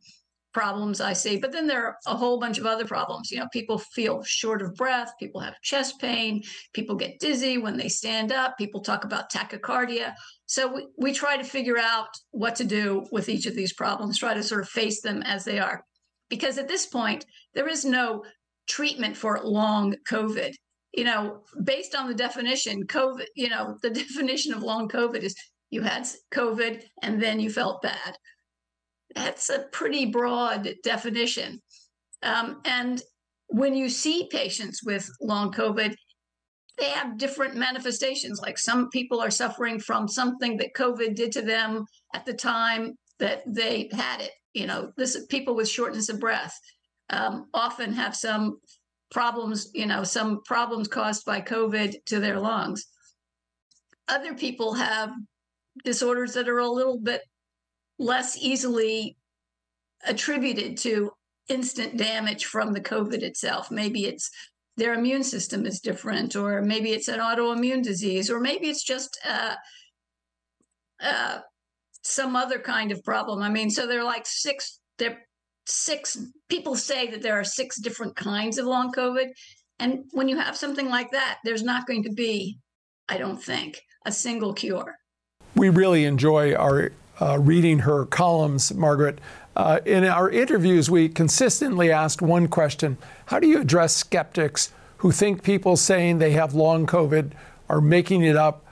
problems 0.53 1.01
I 1.01 1.13
see. 1.13 1.37
But 1.37 1.53
then 1.53 1.67
there 1.67 1.87
are 1.87 1.97
a 2.07 2.17
whole 2.17 2.41
bunch 2.41 2.59
of 2.59 2.67
other 2.67 2.85
problems. 2.85 3.31
You 3.31 3.39
know, 3.39 3.47
people 3.53 3.79
feel 3.79 4.23
short 4.25 4.63
of 4.63 4.75
breath, 4.75 5.13
people 5.19 5.41
have 5.41 5.61
chest 5.63 6.01
pain, 6.01 6.43
people 6.73 6.97
get 6.97 7.21
dizzy 7.21 7.59
when 7.59 7.77
they 7.77 7.89
stand 7.89 8.33
up, 8.33 8.59
people 8.59 8.81
talk 8.81 9.05
about 9.05 9.31
tachycardia. 9.31 10.15
So 10.47 10.73
we, 10.73 10.87
we 10.99 11.13
try 11.13 11.37
to 11.37 11.45
figure 11.45 11.79
out 11.79 12.09
what 12.31 12.57
to 12.57 12.65
do 12.65 13.07
with 13.13 13.29
each 13.29 13.47
of 13.47 13.55
these 13.55 13.73
problems, 13.73 14.19
try 14.19 14.35
to 14.35 14.43
sort 14.43 14.63
of 14.63 14.69
face 14.69 15.03
them 15.03 15.23
as 15.23 15.45
they 15.45 15.59
are. 15.61 15.85
Because 16.29 16.59
at 16.59 16.69
this 16.69 16.87
point, 16.87 17.27
there 17.55 17.69
is 17.69 17.85
no 17.85 18.25
treatment 18.69 19.17
for 19.17 19.41
long 19.43 19.95
COVID. 20.11 20.53
You 20.93 21.05
know, 21.05 21.43
based 21.65 21.95
on 21.95 22.09
the 22.09 22.15
definition, 22.15 22.87
COVID, 22.87 23.27
you 23.37 23.49
know, 23.49 23.77
the 23.83 23.91
definition 23.91 24.53
of 24.53 24.63
long 24.63 24.89
COVID 24.89 25.23
is 25.23 25.35
you 25.71 25.83
had 25.83 26.09
COVID 26.33 26.83
and 27.03 27.23
then 27.23 27.39
you 27.39 27.51
felt 27.51 27.83
bad. 27.83 28.17
That's 29.15 29.51
a 29.51 29.67
pretty 29.73 30.07
broad 30.07 30.69
definition. 30.83 31.61
Um, 32.23 32.61
and 32.65 33.03
when 33.49 33.75
you 33.75 33.89
see 33.89 34.29
patients 34.31 34.83
with 34.85 35.09
long 35.21 35.53
COVID, 35.53 35.95
they 36.79 36.89
have 36.91 37.19
different 37.19 37.57
manifestations. 37.57 38.41
Like 38.41 38.59
some 38.59 38.89
people 38.91 39.21
are 39.21 39.31
suffering 39.31 39.79
from 39.79 40.09
something 40.09 40.57
that 40.57 40.75
COVID 40.77 41.15
did 41.15 41.33
to 41.33 41.43
them 41.43 41.85
at 42.15 42.25
the 42.25 42.35
time 42.35 42.95
that 43.19 43.43
they 43.47 43.91
had 43.93 44.21
it. 44.21 44.33
You 44.55 44.67
know, 44.67 44.93
this 44.97 45.27
people 45.27 45.55
with 45.55 45.69
shortness 45.69 46.09
of 46.09 46.19
breath 46.19 46.57
um, 47.11 47.49
often 47.53 47.93
have 47.93 48.17
some 48.17 48.59
problems, 49.11 49.71
you 49.75 49.87
know, 49.87 50.05
some 50.05 50.43
problems 50.45 50.89
caused 50.89 51.25
by 51.25 51.41
COVID 51.41 51.97
to 52.07 52.21
their 52.21 52.39
lungs. 52.39 52.87
Other 54.09 54.35
people 54.35 54.75
have 54.75 55.11
disorders 55.85 56.35
that 56.35 56.49
are 56.49 56.59
a 56.59 56.69
little 56.69 56.99
bit 56.99 57.23
less 57.99 58.37
easily 58.39 59.17
attributed 60.07 60.79
to 60.79 61.11
instant 61.49 61.97
damage 61.97 62.47
from 62.47 62.73
the 62.73 62.81
COVID 62.81 63.23
itself. 63.23 63.71
Maybe 63.71 64.07
it's 64.07 64.31
their 64.77 64.95
immune 64.95 65.25
system 65.25 65.67
is 65.67 65.81
different, 65.81 66.37
or 66.37 66.63
maybe 66.63 66.93
it's 66.93 67.09
an 67.09 67.21
autoimmune 67.21 67.83
disease, 67.83 68.31
or 68.31 68.41
maybe 68.41 68.69
it's 68.69 68.85
just 68.85 69.19
uh, 69.29 69.55
uh, 71.03 71.41
some 72.03 72.37
other 72.37 72.59
kind 72.59 72.93
of 72.93 73.05
problem. 73.05 73.43
I 73.43 73.51
mean, 73.51 73.69
so 73.69 73.87
they're 73.87 74.05
like 74.05 74.27
six, 74.27 74.81
they're 74.99 75.19
six 75.67 76.19
people 76.49 76.77
say 76.77 77.11
that 77.11 77.23
there 77.23 77.39
are 77.39 77.45
six 77.45 77.81
different 77.81 78.17
kinds 78.17 78.59
of 78.59 78.67
long 78.67 78.93
COVID. 78.93 79.29
And 79.79 80.05
when 80.13 80.29
you 80.29 80.39
have 80.39 80.57
something 80.57 80.89
like 80.89 81.11
that, 81.13 81.39
there's 81.45 81.63
not 81.63 81.87
going 81.87 82.03
to 82.05 82.13
be, 82.13 82.59
I 83.09 83.19
don't 83.19 83.43
think, 83.43 83.81
a 84.05 84.13
single 84.13 84.53
cure. 84.53 84.97
We 85.55 85.69
really 85.69 86.05
enjoy 86.05 86.55
our 86.55 86.93
uh, 87.21 87.39
reading 87.39 87.81
her 87.81 88.07
columns, 88.07 88.73
Margaret. 88.75 89.21
Uh, 89.57 89.81
in 89.85 90.05
our 90.05 90.31
interviews, 90.31 90.91
we 90.91 91.09
consistently 91.09 91.91
asked 91.91 92.23
one 92.23 92.49
question 92.49 92.97
How 93.27 93.41
do 93.41 93.47
you 93.47 93.61
address 93.61 93.95
skeptics 93.97 94.73
who 94.99 95.13
think 95.13 95.43
people 95.43 95.77
saying 95.77 96.19
they 96.19 96.33
have 96.33 96.55
long 96.55 96.87
COVID 96.87 97.33
are 97.69 97.81
making 97.81 98.23
it 98.23 98.37
up 98.37 98.65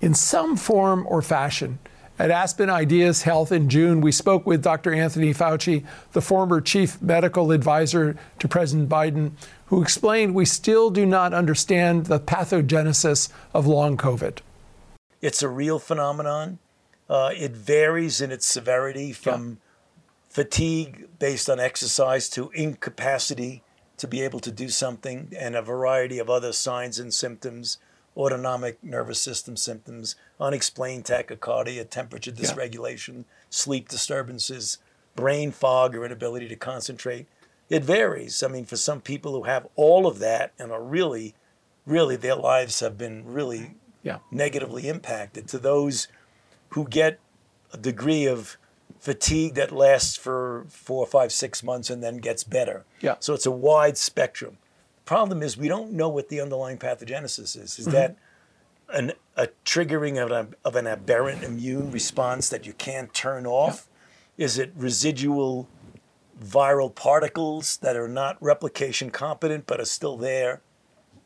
in 0.00 0.14
some 0.14 0.56
form 0.56 1.06
or 1.08 1.22
fashion? 1.22 1.78
At 2.20 2.30
Aspen 2.30 2.68
Ideas 2.68 3.22
Health 3.22 3.50
in 3.50 3.70
June, 3.70 4.02
we 4.02 4.12
spoke 4.12 4.44
with 4.44 4.62
Dr. 4.62 4.92
Anthony 4.92 5.32
Fauci, 5.32 5.86
the 6.12 6.20
former 6.20 6.60
chief 6.60 7.00
medical 7.00 7.50
advisor 7.50 8.14
to 8.40 8.46
President 8.46 8.90
Biden, 8.90 9.32
who 9.68 9.80
explained 9.80 10.34
we 10.34 10.44
still 10.44 10.90
do 10.90 11.06
not 11.06 11.32
understand 11.32 12.06
the 12.06 12.20
pathogenesis 12.20 13.30
of 13.54 13.66
long 13.66 13.96
COVID. 13.96 14.40
It's 15.22 15.42
a 15.42 15.48
real 15.48 15.78
phenomenon. 15.78 16.58
Uh, 17.08 17.30
it 17.34 17.52
varies 17.52 18.20
in 18.20 18.30
its 18.30 18.44
severity 18.44 19.14
from 19.14 19.48
yeah. 19.48 19.56
fatigue 20.28 21.08
based 21.18 21.48
on 21.48 21.58
exercise 21.58 22.28
to 22.28 22.50
incapacity 22.50 23.62
to 23.96 24.06
be 24.06 24.20
able 24.20 24.40
to 24.40 24.52
do 24.52 24.68
something 24.68 25.32
and 25.38 25.56
a 25.56 25.62
variety 25.62 26.18
of 26.18 26.28
other 26.28 26.52
signs 26.52 26.98
and 26.98 27.14
symptoms 27.14 27.78
autonomic 28.20 28.82
nervous 28.84 29.18
system 29.18 29.56
symptoms, 29.56 30.14
unexplained 30.38 31.04
tachycardia, 31.04 31.88
temperature 31.88 32.30
dysregulation, 32.30 33.14
yeah. 33.14 33.22
sleep 33.48 33.88
disturbances, 33.88 34.78
brain 35.16 35.50
fog 35.50 35.96
or 35.96 36.04
inability 36.04 36.46
to 36.48 36.56
concentrate. 36.56 37.26
It 37.70 37.82
varies. 37.82 38.42
I 38.42 38.48
mean, 38.48 38.66
for 38.66 38.76
some 38.76 39.00
people 39.00 39.32
who 39.32 39.44
have 39.44 39.66
all 39.74 40.06
of 40.06 40.18
that 40.18 40.52
and 40.58 40.70
are 40.70 40.82
really, 40.82 41.34
really, 41.86 42.16
their 42.16 42.36
lives 42.36 42.80
have 42.80 42.98
been 42.98 43.24
really 43.24 43.74
yeah. 44.02 44.18
negatively 44.30 44.86
impacted. 44.88 45.48
To 45.48 45.58
those 45.58 46.08
who 46.70 46.86
get 46.86 47.20
a 47.72 47.78
degree 47.78 48.26
of 48.26 48.58
fatigue 48.98 49.54
that 49.54 49.72
lasts 49.72 50.16
for 50.16 50.66
four, 50.68 51.06
five, 51.06 51.32
six 51.32 51.62
months 51.62 51.88
and 51.88 52.02
then 52.02 52.18
gets 52.18 52.44
better. 52.44 52.84
Yeah. 53.00 53.14
So 53.20 53.32
it's 53.32 53.46
a 53.46 53.50
wide 53.50 53.96
spectrum 53.96 54.58
problem 55.10 55.42
is 55.42 55.56
we 55.56 55.66
don't 55.66 55.90
know 55.90 56.08
what 56.08 56.28
the 56.28 56.40
underlying 56.40 56.78
pathogenesis 56.78 57.60
is. 57.60 57.80
Is 57.80 57.88
mm-hmm. 57.88 57.90
that 57.90 58.16
an, 58.90 59.12
a 59.36 59.48
triggering 59.64 60.22
of 60.22 60.30
an, 60.30 60.54
of 60.64 60.76
an 60.76 60.86
aberrant 60.86 61.42
immune 61.42 61.90
response 61.90 62.48
that 62.50 62.64
you 62.64 62.72
can't 62.74 63.12
turn 63.12 63.44
off? 63.44 63.88
Yeah. 64.36 64.44
Is 64.44 64.56
it 64.56 64.72
residual 64.76 65.66
viral 66.40 66.94
particles 66.94 67.78
that 67.78 67.96
are 67.96 68.06
not 68.06 68.40
replication 68.40 69.10
competent 69.10 69.66
but 69.66 69.80
are 69.80 69.84
still 69.84 70.16
there? 70.16 70.62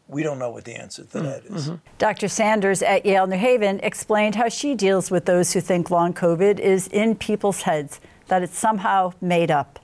We 0.08 0.22
don't 0.22 0.38
know 0.38 0.50
what 0.50 0.64
the 0.64 0.76
answer 0.76 1.04
to 1.04 1.20
that 1.20 1.44
is. 1.44 1.68
Mm-hmm. 1.68 1.74
Dr. 1.98 2.28
Sanders 2.28 2.80
at 2.80 3.04
Yale 3.04 3.26
New 3.26 3.36
Haven 3.36 3.80
explained 3.80 4.34
how 4.34 4.48
she 4.48 4.74
deals 4.74 5.10
with 5.10 5.26
those 5.26 5.52
who 5.52 5.60
think 5.60 5.90
long 5.90 6.14
COVID 6.14 6.58
is 6.58 6.88
in 6.88 7.16
people's 7.16 7.62
heads, 7.62 8.00
that 8.28 8.42
it's 8.42 8.58
somehow 8.58 9.12
made 9.20 9.50
up 9.50 9.78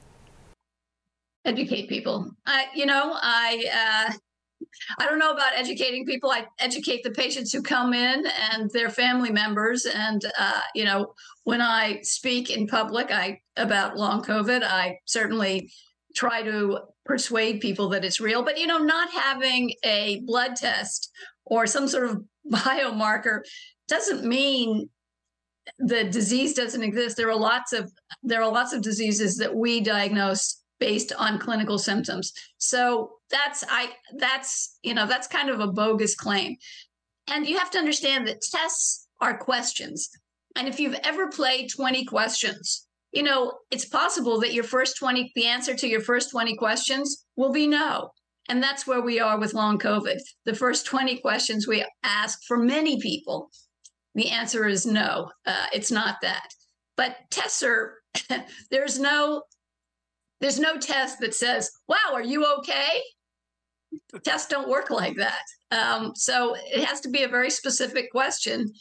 educate 1.44 1.88
people. 1.88 2.30
I, 2.46 2.66
you 2.74 2.86
know, 2.86 3.12
I, 3.14 4.08
uh, 4.10 4.12
I 4.98 5.06
don't 5.06 5.18
know 5.18 5.32
about 5.32 5.52
educating 5.56 6.04
people. 6.04 6.30
I 6.30 6.46
educate 6.58 7.02
the 7.02 7.10
patients 7.10 7.52
who 7.52 7.62
come 7.62 7.92
in 7.92 8.24
and 8.52 8.70
their 8.70 8.90
family 8.90 9.30
members. 9.30 9.86
And 9.86 10.24
uh, 10.38 10.60
you 10.74 10.84
know, 10.84 11.14
when 11.44 11.60
I 11.60 12.00
speak 12.02 12.50
in 12.50 12.66
public, 12.66 13.10
I 13.10 13.40
about 13.56 13.96
long 13.96 14.22
COVID, 14.22 14.62
I 14.62 14.98
certainly 15.06 15.72
try 16.14 16.42
to 16.42 16.80
persuade 17.04 17.60
people 17.60 17.88
that 17.90 18.04
it's 18.04 18.20
real. 18.20 18.42
But 18.42 18.58
you 18.58 18.66
know, 18.66 18.78
not 18.78 19.10
having 19.10 19.72
a 19.84 20.20
blood 20.26 20.56
test 20.56 21.10
or 21.44 21.66
some 21.66 21.88
sort 21.88 22.10
of 22.10 22.22
biomarker 22.50 23.40
doesn't 23.88 24.24
mean 24.24 24.88
the 25.78 26.04
disease 26.04 26.54
doesn't 26.54 26.82
exist. 26.82 27.16
There 27.16 27.30
are 27.30 27.36
lots 27.36 27.72
of 27.72 27.90
there 28.22 28.42
are 28.42 28.50
lots 28.50 28.72
of 28.72 28.82
diseases 28.82 29.36
that 29.38 29.54
we 29.54 29.80
diagnose 29.80 30.60
based 30.80 31.12
on 31.12 31.38
clinical 31.38 31.78
symptoms. 31.78 32.32
So 32.58 33.12
that's 33.30 33.62
I 33.68 33.90
that's 34.18 34.78
you 34.82 34.94
know 34.94 35.06
that's 35.06 35.28
kind 35.28 35.50
of 35.50 35.60
a 35.60 35.68
bogus 35.68 36.16
claim. 36.16 36.56
And 37.28 37.46
you 37.46 37.58
have 37.58 37.70
to 37.70 37.78
understand 37.78 38.26
that 38.26 38.42
tests 38.42 39.06
are 39.20 39.38
questions. 39.38 40.08
And 40.56 40.66
if 40.66 40.80
you've 40.80 40.98
ever 41.04 41.28
played 41.28 41.70
20 41.70 42.04
questions, 42.06 42.88
you 43.12 43.22
know, 43.22 43.52
it's 43.70 43.84
possible 43.84 44.40
that 44.40 44.52
your 44.52 44.64
first 44.64 44.96
20 44.98 45.30
the 45.36 45.46
answer 45.46 45.74
to 45.76 45.86
your 45.86 46.00
first 46.00 46.30
20 46.30 46.56
questions 46.56 47.24
will 47.36 47.52
be 47.52 47.68
no. 47.68 48.10
And 48.48 48.60
that's 48.60 48.86
where 48.86 49.00
we 49.00 49.20
are 49.20 49.38
with 49.38 49.54
long 49.54 49.78
COVID. 49.78 50.18
The 50.44 50.54
first 50.54 50.86
20 50.86 51.18
questions 51.18 51.68
we 51.68 51.84
ask 52.02 52.40
for 52.48 52.56
many 52.56 53.00
people, 53.00 53.48
the 54.16 54.30
answer 54.30 54.66
is 54.66 54.86
no. 54.86 55.30
Uh, 55.46 55.66
it's 55.72 55.92
not 55.92 56.16
that. 56.22 56.48
But 56.96 57.16
tests 57.30 57.62
are, 57.62 57.94
there's 58.70 58.98
no 58.98 59.42
there's 60.40 60.58
no 60.58 60.78
test 60.78 61.20
that 61.20 61.34
says, 61.34 61.70
wow, 61.88 62.12
are 62.12 62.22
you 62.22 62.46
okay? 62.58 63.02
Tests 64.24 64.48
don't 64.48 64.68
work 64.68 64.90
like 64.90 65.16
that. 65.16 65.42
Um, 65.70 66.12
so 66.14 66.56
it 66.56 66.84
has 66.84 67.00
to 67.02 67.08
be 67.08 67.22
a 67.22 67.28
very 67.28 67.50
specific 67.50 68.10
question. 68.10 68.72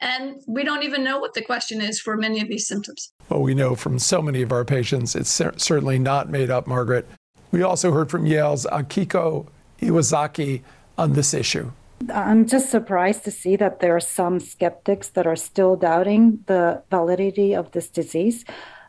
And 0.00 0.40
we 0.46 0.62
don't 0.62 0.82
even 0.82 1.02
know 1.02 1.18
what 1.18 1.34
the 1.34 1.42
question 1.42 1.80
is 1.80 2.00
for 2.00 2.16
many 2.16 2.40
of 2.40 2.48
these 2.48 2.66
symptoms. 2.66 3.12
Well, 3.28 3.42
we 3.42 3.54
know 3.54 3.74
from 3.74 3.98
so 3.98 4.20
many 4.20 4.42
of 4.42 4.52
our 4.52 4.64
patients, 4.64 5.14
it's 5.14 5.30
certainly 5.30 5.98
not 5.98 6.28
made 6.28 6.50
up, 6.50 6.66
Margaret. 6.66 7.06
We 7.50 7.62
also 7.62 7.92
heard 7.92 8.10
from 8.10 8.26
Yale's 8.26 8.66
Akiko 8.66 9.46
Iwasaki 9.80 10.62
on 10.98 11.14
this 11.14 11.32
issue. 11.32 11.72
I'm 12.12 12.46
just 12.46 12.70
surprised 12.70 13.24
to 13.24 13.30
see 13.30 13.56
that 13.56 13.80
there 13.80 13.96
are 13.96 14.00
some 14.00 14.38
skeptics 14.38 15.08
that 15.10 15.26
are 15.26 15.36
still 15.36 15.76
doubting 15.76 16.40
the 16.46 16.82
validity 16.90 17.54
of 17.54 17.72
this 17.72 17.88
disease. 17.88 18.44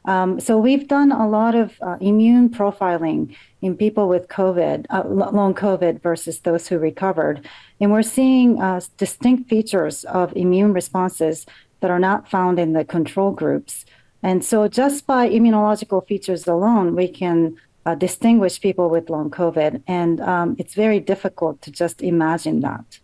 Um, 0.07 0.39
so 0.39 0.57
we've 0.57 0.87
done 0.87 1.11
a 1.11 1.27
lot 1.27 1.53
of 1.53 1.77
uh, 1.81 1.97
immune 1.99 2.49
profiling 2.49 3.35
in 3.61 3.75
people 3.75 4.07
with 4.07 4.29
COVID, 4.29 4.85
uh, 4.89 5.03
long 5.05 5.53
COVID 5.53 6.01
versus 6.01 6.39
those 6.39 6.67
who 6.67 6.79
recovered. 6.79 7.47
And 7.81 7.91
we're 7.91 8.03
seeing 8.03 8.61
uh, 8.61 8.79
distinct 8.95 9.49
features 9.49 10.05
of 10.05 10.33
immune 10.35 10.73
responses 10.73 11.45
that 11.81 11.91
are 11.91 11.99
not 11.99 12.29
found 12.29 12.57
in 12.57 12.71
the 12.71 12.85
control 12.85 13.31
groups. 13.31 13.85
And 14.23 14.43
so 14.43 14.67
just 14.69 15.05
by 15.05 15.29
immunological 15.29 16.07
features 16.07 16.47
alone, 16.47 16.95
we 16.95 17.09
can 17.09 17.57
uh, 17.85 17.95
distinguish 17.95 18.61
people 18.61 18.89
with 18.89 19.09
long 19.09 19.29
COVID. 19.29 19.83
And 19.87 20.21
um, 20.21 20.55
it's 20.57 20.73
very 20.73 21.01
difficult 21.01 21.61
to 21.63 21.71
just 21.71 22.01
imagine 22.01 22.61
that. 22.61 22.99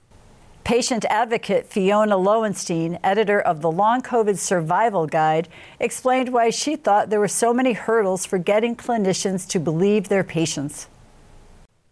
Patient 0.63 1.03
advocate 1.09 1.67
Fiona 1.67 2.15
Lowenstein, 2.15 2.97
editor 3.03 3.41
of 3.41 3.61
the 3.61 3.69
Long 3.69 4.01
COVID 4.01 4.37
Survival 4.37 5.05
Guide, 5.05 5.49
explained 5.77 6.31
why 6.31 6.51
she 6.51 6.77
thought 6.77 7.09
there 7.09 7.19
were 7.19 7.27
so 7.27 7.53
many 7.53 7.73
hurdles 7.73 8.25
for 8.25 8.37
getting 8.37 8.73
clinicians 8.73 9.45
to 9.49 9.59
believe 9.59 10.07
their 10.07 10.23
patients 10.23 10.87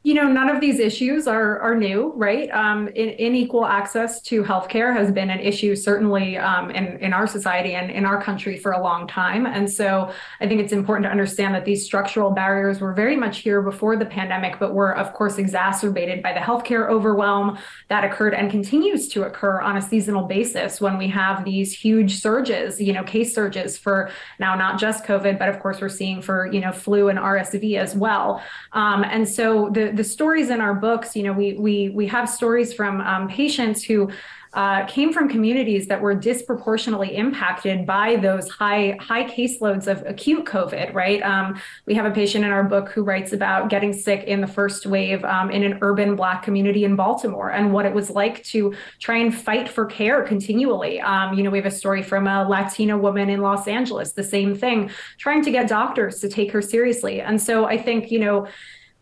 you 0.04 0.16
know, 0.16 0.28
none 0.28 0.50
of 0.50 0.60
these 0.60 0.80
issues 0.80 1.28
are 1.28 1.60
are 1.60 1.76
new, 1.76 2.12
right? 2.16 2.50
Um, 2.50 2.88
in, 2.88 3.10
unequal 3.24 3.68
access 3.68 4.20
to 4.24 4.44
healthcare 4.44 4.96
has 4.96 5.12
been 5.12 5.30
an 5.30 5.40
issue 5.40 5.76
certainly 5.76 6.38
um, 6.38 6.72
in 6.72 6.98
in 6.98 7.14
our 7.14 7.28
society 7.28 7.76
and 7.76 7.92
in 7.92 8.04
our 8.04 8.20
country 8.20 8.58
for 8.58 8.72
a 8.72 8.82
long 8.82 9.08
time, 9.08 9.46
and 9.46 9.72
so 9.72 10.12
I 10.40 10.48
think 10.48 10.60
it's 10.60 10.74
important 10.74 11.06
to 11.06 11.12
understand 11.12 11.54
that 11.54 11.66
these 11.66 11.86
structural 11.86 12.32
barriers 12.32 12.82
were 12.82 12.94
very 12.94 13.16
much 13.16 13.40
here 13.40 13.62
before 13.62 13.96
the 13.96 14.08
pandemic, 14.08 14.58
but 14.58 14.74
were 14.74 14.98
of 14.98 15.14
course 15.14 15.38
exacerbated 15.38 16.24
by 16.24 16.34
the 16.34 16.40
healthcare 16.40 16.90
overwhelm 16.90 17.60
that 17.90 18.04
occurred 18.04 18.34
and 18.34 18.50
continues 18.50 19.08
to 19.10 19.24
occur 19.24 19.62
on 19.62 19.78
a 19.78 19.82
seasonal 19.82 20.26
basis 20.26 20.82
when 20.82 20.98
we 20.98 21.10
have 21.10 21.46
these 21.46 21.72
huge 21.72 22.20
surges, 22.20 22.82
you 22.82 22.92
know, 22.92 23.04
case 23.04 23.36
surges 23.36 23.78
for 23.78 24.10
now 24.40 24.56
not 24.56 24.80
just 24.80 25.04
COVID, 25.04 25.38
but 25.38 25.48
of 25.48 25.60
course 25.60 25.80
we're 25.80 25.90
seeing 25.90 26.24
for 26.24 26.48
you 26.48 26.60
know 26.60 26.72
flu 26.72 27.10
and 27.10 27.20
RSV 27.20 27.78
as 27.78 27.96
well, 27.96 28.42
um, 28.72 29.04
and 29.04 29.30
so 29.30 29.70
the 29.72 29.91
the 29.94 30.04
stories 30.04 30.50
in 30.50 30.62
our 30.62 30.74
books, 30.74 31.16
you 31.16 31.24
know, 31.24 31.34
we 31.34 31.54
we 31.54 31.90
we 31.90 32.08
have 32.08 32.30
stories 32.30 32.74
from 32.74 33.02
um, 33.02 33.28
patients 33.28 33.84
who 33.84 34.10
uh, 34.54 34.86
came 34.86 35.14
from 35.14 35.30
communities 35.30 35.88
that 35.88 36.02
were 36.02 36.14
disproportionately 36.14 37.16
impacted 37.16 37.86
by 37.86 38.18
those 38.18 38.50
high 38.50 38.98
high 39.00 39.24
caseloads 39.24 39.88
of 39.88 40.06
acute 40.06 40.46
COVID. 40.46 40.94
Right. 40.94 41.22
Um, 41.24 41.60
we 41.86 41.94
have 41.96 42.06
a 42.06 42.12
patient 42.12 42.44
in 42.44 42.52
our 42.52 42.64
book 42.64 42.90
who 42.90 43.04
writes 43.04 43.32
about 43.32 43.70
getting 43.70 43.94
sick 43.94 44.26
in 44.26 44.42
the 44.42 44.48
first 44.48 44.86
wave 44.86 45.24
um, 45.24 45.52
in 45.52 45.64
an 45.64 45.78
urban 45.82 46.18
Black 46.18 46.44
community 46.44 46.84
in 46.84 46.98
Baltimore 46.98 47.50
and 47.50 47.72
what 47.72 47.86
it 47.86 47.94
was 47.94 48.10
like 48.10 48.44
to 48.46 48.74
try 49.00 49.18
and 49.18 49.34
fight 49.34 49.70
for 49.70 49.86
care 49.86 50.22
continually. 50.24 51.00
Um, 51.00 51.34
you 51.34 51.44
know, 51.44 51.50
we 51.50 51.58
have 51.58 51.66
a 51.66 51.72
story 51.72 52.04
from 52.04 52.28
a 52.28 52.48
Latina 52.48 52.98
woman 52.98 53.30
in 53.30 53.42
Los 53.42 53.70
Angeles, 53.70 54.12
the 54.12 54.24
same 54.24 54.54
thing, 54.54 54.90
trying 55.18 55.44
to 55.46 55.52
get 55.52 55.70
doctors 55.70 56.20
to 56.20 56.28
take 56.28 56.52
her 56.52 56.62
seriously. 56.62 57.22
And 57.22 57.42
so 57.42 57.66
I 57.66 57.78
think 57.78 58.12
you 58.12 58.20
know 58.20 58.48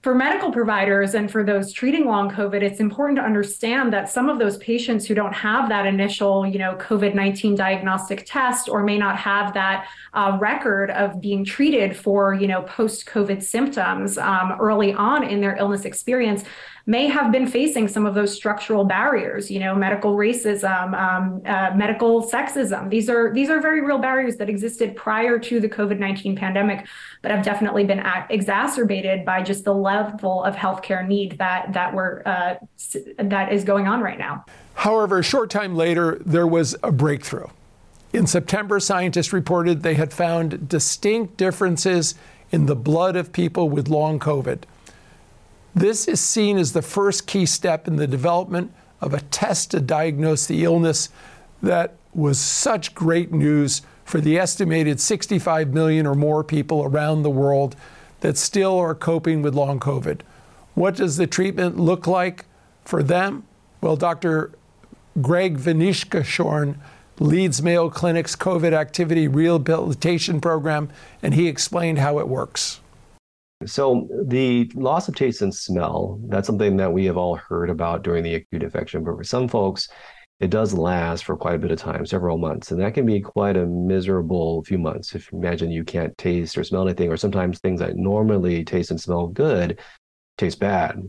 for 0.02 0.16
medical 0.16 0.50
providers 0.50 1.14
and 1.14 1.30
for 1.30 1.44
those 1.44 1.74
treating 1.74 2.06
long 2.06 2.32
COVID, 2.32 2.62
it's 2.62 2.80
important 2.80 3.18
to 3.20 3.24
understand 3.24 3.92
that 3.92 4.08
some 4.08 4.30
of 4.30 4.40
those 4.40 4.58
patients 4.58 5.06
who 5.06 5.14
don't 5.14 5.34
have 5.34 5.68
that 5.68 5.86
initial, 5.86 6.48
you 6.48 6.58
know, 6.58 6.76
COVID 6.76 7.14
19 7.14 7.56
diagnostic 7.56 8.26
test 8.26 8.70
or 8.70 8.82
may 8.82 8.98
not 8.98 9.18
have 9.18 9.54
that 9.56 9.88
uh, 10.14 10.38
record 10.40 10.90
of 10.92 11.20
being 11.20 11.44
treated 11.44 11.98
for, 11.98 12.34
you 12.34 12.48
know, 12.48 12.62
post 12.62 13.08
COVID 13.08 13.44
symptoms 13.44 14.18
um, 14.18 14.56
early 14.62 14.94
on 14.94 15.24
in 15.24 15.42
their 15.42 15.58
illness 15.58 15.84
experience, 15.84 16.46
may 16.86 17.08
have 17.08 17.32
been 17.32 17.48
facing 17.48 17.88
some 17.88 18.06
of 18.06 18.16
those 18.16 18.36
structural 18.36 18.84
barriers. 18.84 19.50
You 19.52 19.60
know, 19.60 19.76
medical 19.76 20.16
racism, 20.16 20.94
um, 20.94 21.42
uh, 21.46 21.72
medical 21.76 22.24
sexism. 22.24 22.90
These 22.90 23.10
are 23.10 23.34
these 23.34 23.50
are 23.50 23.60
very 23.62 23.82
real 23.82 24.00
barriers 24.00 24.38
that 24.38 24.50
existed 24.50 24.96
prior 24.96 25.40
to 25.40 25.60
the 25.60 25.70
COVID 25.70 26.00
nineteen 26.00 26.36
pandemic, 26.36 26.88
but 27.22 27.32
have 27.32 27.44
definitely 27.44 27.84
been 27.84 28.04
exacerbated 28.30 29.26
by 29.26 29.44
just 29.44 29.64
the 29.64 29.74
level 29.74 30.44
of 30.44 30.56
healthcare 30.56 31.08
need 31.08 31.38
that 31.38 31.74
that 31.74 31.94
we're 31.94 32.22
uh, 32.26 32.56
that 33.18 33.52
is 33.52 33.64
going 33.64 33.88
on 33.88 34.02
right 34.02 34.20
now. 34.20 34.46
However, 34.74 35.20
a 35.20 35.24
short 35.24 35.50
time 35.50 35.76
later, 35.76 36.20
there 36.26 36.48
was 36.48 36.76
a 36.84 36.92
breakthrough. 36.92 37.48
In 38.14 38.26
September, 38.26 38.80
scientists 38.80 39.34
reported 39.34 39.84
they 39.84 39.94
had 39.96 40.12
found 40.12 40.68
distinct 40.68 41.38
differences 41.38 42.16
in 42.52 42.66
the 42.66 42.76
blood 42.76 43.16
of 43.16 43.32
people 43.32 43.70
with 43.70 43.88
long 43.88 44.20
COVID. 44.20 44.64
This 45.76 46.08
is 46.08 46.20
seen 46.20 46.58
as 46.58 46.74
the 46.74 46.82
first 46.82 47.28
key 47.28 47.46
step 47.46 47.88
in 47.88 47.96
the 47.96 48.08
development 48.08 48.74
of 49.02 49.14
a 49.14 49.22
test 49.22 49.72
to 49.72 49.80
diagnose 49.80 50.46
the 50.46 50.64
illness 50.64 51.10
that 51.62 51.96
was 52.14 52.40
such 52.40 52.96
great 52.96 53.32
news 53.32 53.82
for 54.04 54.20
the 54.20 54.40
estimated 54.40 55.00
65 55.00 55.74
million 55.74 56.08
or 56.08 56.16
more 56.16 56.44
people 56.44 56.84
around 56.84 57.22
the 57.22 57.30
world 57.30 57.76
that 58.22 58.38
still 58.38 58.78
are 58.78 58.96
coping 58.96 59.42
with 59.42 59.54
long 59.54 59.80
COVID. 59.80 60.22
What 60.74 60.96
does 60.96 61.18
the 61.18 61.28
treatment 61.28 61.78
look 61.80 62.08
like 62.08 62.46
for 62.84 63.04
them? 63.04 63.44
Well, 63.82 63.96
Dr. 63.96 64.52
Greg 65.22 65.58
Vanichkachorn 65.58 66.78
leads 67.20 67.62
Mayo 67.62 67.90
Clinic's 67.90 68.36
COVID 68.36 68.74
activity 68.74 69.28
rehabilitation 69.28 70.42
program, 70.42 70.90
and 71.22 71.34
he 71.34 71.48
explained 71.48 72.00
how 72.00 72.20
it 72.20 72.28
works. 72.28 72.80
So, 73.66 74.08
the 74.26 74.72
loss 74.74 75.10
of 75.10 75.16
taste 75.16 75.42
and 75.42 75.54
smell, 75.54 76.20
that's 76.28 76.48
something 76.48 76.78
that 76.78 76.94
we 76.94 77.06
have 77.06 77.18
all 77.18 77.36
heard 77.36 77.70
about 77.70 78.04
during 78.04 78.24
the 78.24 78.36
acute 78.36 78.64
infection. 78.64 79.04
But 79.04 79.18
for 79.18 79.24
some 79.24 79.50
folks, 79.50 79.90
it 80.40 80.50
does 80.50 80.74
last 80.74 81.26
for 81.26 81.36
quite 81.36 81.56
a 81.56 81.60
bit 81.60 81.72
of 81.72 81.78
time, 81.78 82.06
several 82.06 82.38
months. 82.38 82.72
And 82.72 82.80
that 82.82 82.94
can 82.94 83.06
be 83.06 83.20
quite 83.20 83.58
a 83.58 83.66
miserable 83.66 84.64
few 84.64 84.78
months. 84.78 85.14
If 85.14 85.30
you 85.32 85.40
imagine 85.40 85.72
you 85.72 85.84
can't 85.84 86.18
taste 86.18 86.58
or 86.58 86.64
smell 86.64 86.88
anything, 86.88 87.12
or 87.12 87.18
sometimes 87.18 87.60
things 87.60 87.82
that 87.82 87.98
normally 87.98 88.64
taste 88.64 88.92
and 88.92 89.02
smell 89.02 89.28
good 89.28 89.80
taste 90.40 90.60
bad 90.60 91.04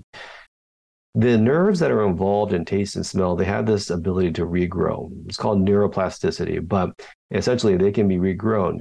the 1.15 1.37
nerves 1.37 1.81
that 1.81 1.91
are 1.91 2.07
involved 2.07 2.53
in 2.53 2.65
taste 2.65 2.97
and 2.97 3.07
smell 3.07 3.35
they 3.35 3.45
have 3.45 3.67
this 3.67 3.91
ability 3.91 4.33
to 4.33 4.45
regrow 4.45 5.11
it's 5.27 5.37
called 5.37 5.65
neuroplasticity 5.65 6.67
but 6.67 6.91
essentially 7.31 7.77
they 7.77 7.91
can 7.91 8.07
be 8.07 8.19
regrown 8.19 8.81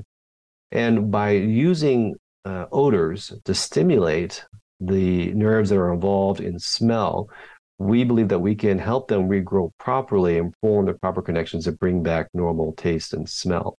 and 0.72 1.10
by 1.10 1.32
using 1.32 2.16
uh, 2.50 2.65
odors 2.72 3.34
to 3.46 3.53
stimulate 3.53 4.46
the 4.79 5.32
nerves 5.34 5.70
that 5.70 5.77
are 5.77 5.94
involved 5.94 6.39
in 6.39 6.58
smell 6.58 7.29
we 7.77 8.03
believe 8.03 8.27
that 8.27 8.39
we 8.39 8.56
can 8.56 8.77
help 8.77 9.08
them 9.08 9.29
regrow 9.29 9.72
properly 9.77 10.38
and 10.38 10.53
form 10.62 10.86
the 10.86 10.94
proper 10.94 11.22
connections 11.22 11.65
that 11.65 11.79
bring 11.79 12.03
back 12.03 12.27
normal 12.34 12.74
taste 12.74 13.13
and 13.13 13.29
smell 13.29 13.77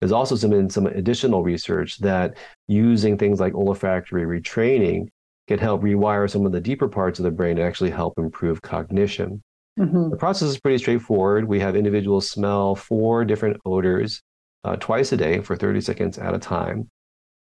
there's 0.00 0.12
also 0.12 0.36
some, 0.36 0.70
some 0.70 0.86
additional 0.86 1.42
research 1.42 1.98
that 1.98 2.36
using 2.68 3.18
things 3.18 3.40
like 3.40 3.54
olfactory 3.54 4.24
retraining 4.24 5.08
can 5.48 5.58
help 5.58 5.82
rewire 5.82 6.30
some 6.30 6.46
of 6.46 6.52
the 6.52 6.60
deeper 6.60 6.88
parts 6.88 7.18
of 7.18 7.24
the 7.24 7.30
brain 7.30 7.56
to 7.56 7.62
actually 7.62 7.90
help 7.90 8.18
improve 8.18 8.62
cognition. 8.62 9.42
Mm-hmm. 9.78 10.10
The 10.10 10.16
process 10.16 10.50
is 10.50 10.60
pretty 10.60 10.78
straightforward. 10.78 11.48
We 11.48 11.60
have 11.60 11.74
individuals 11.74 12.30
smell 12.30 12.74
four 12.74 13.24
different 13.24 13.56
odors 13.64 14.22
uh, 14.64 14.76
twice 14.76 15.12
a 15.12 15.16
day 15.16 15.40
for 15.40 15.56
30 15.56 15.80
seconds 15.80 16.18
at 16.18 16.34
a 16.34 16.38
time. 16.38 16.90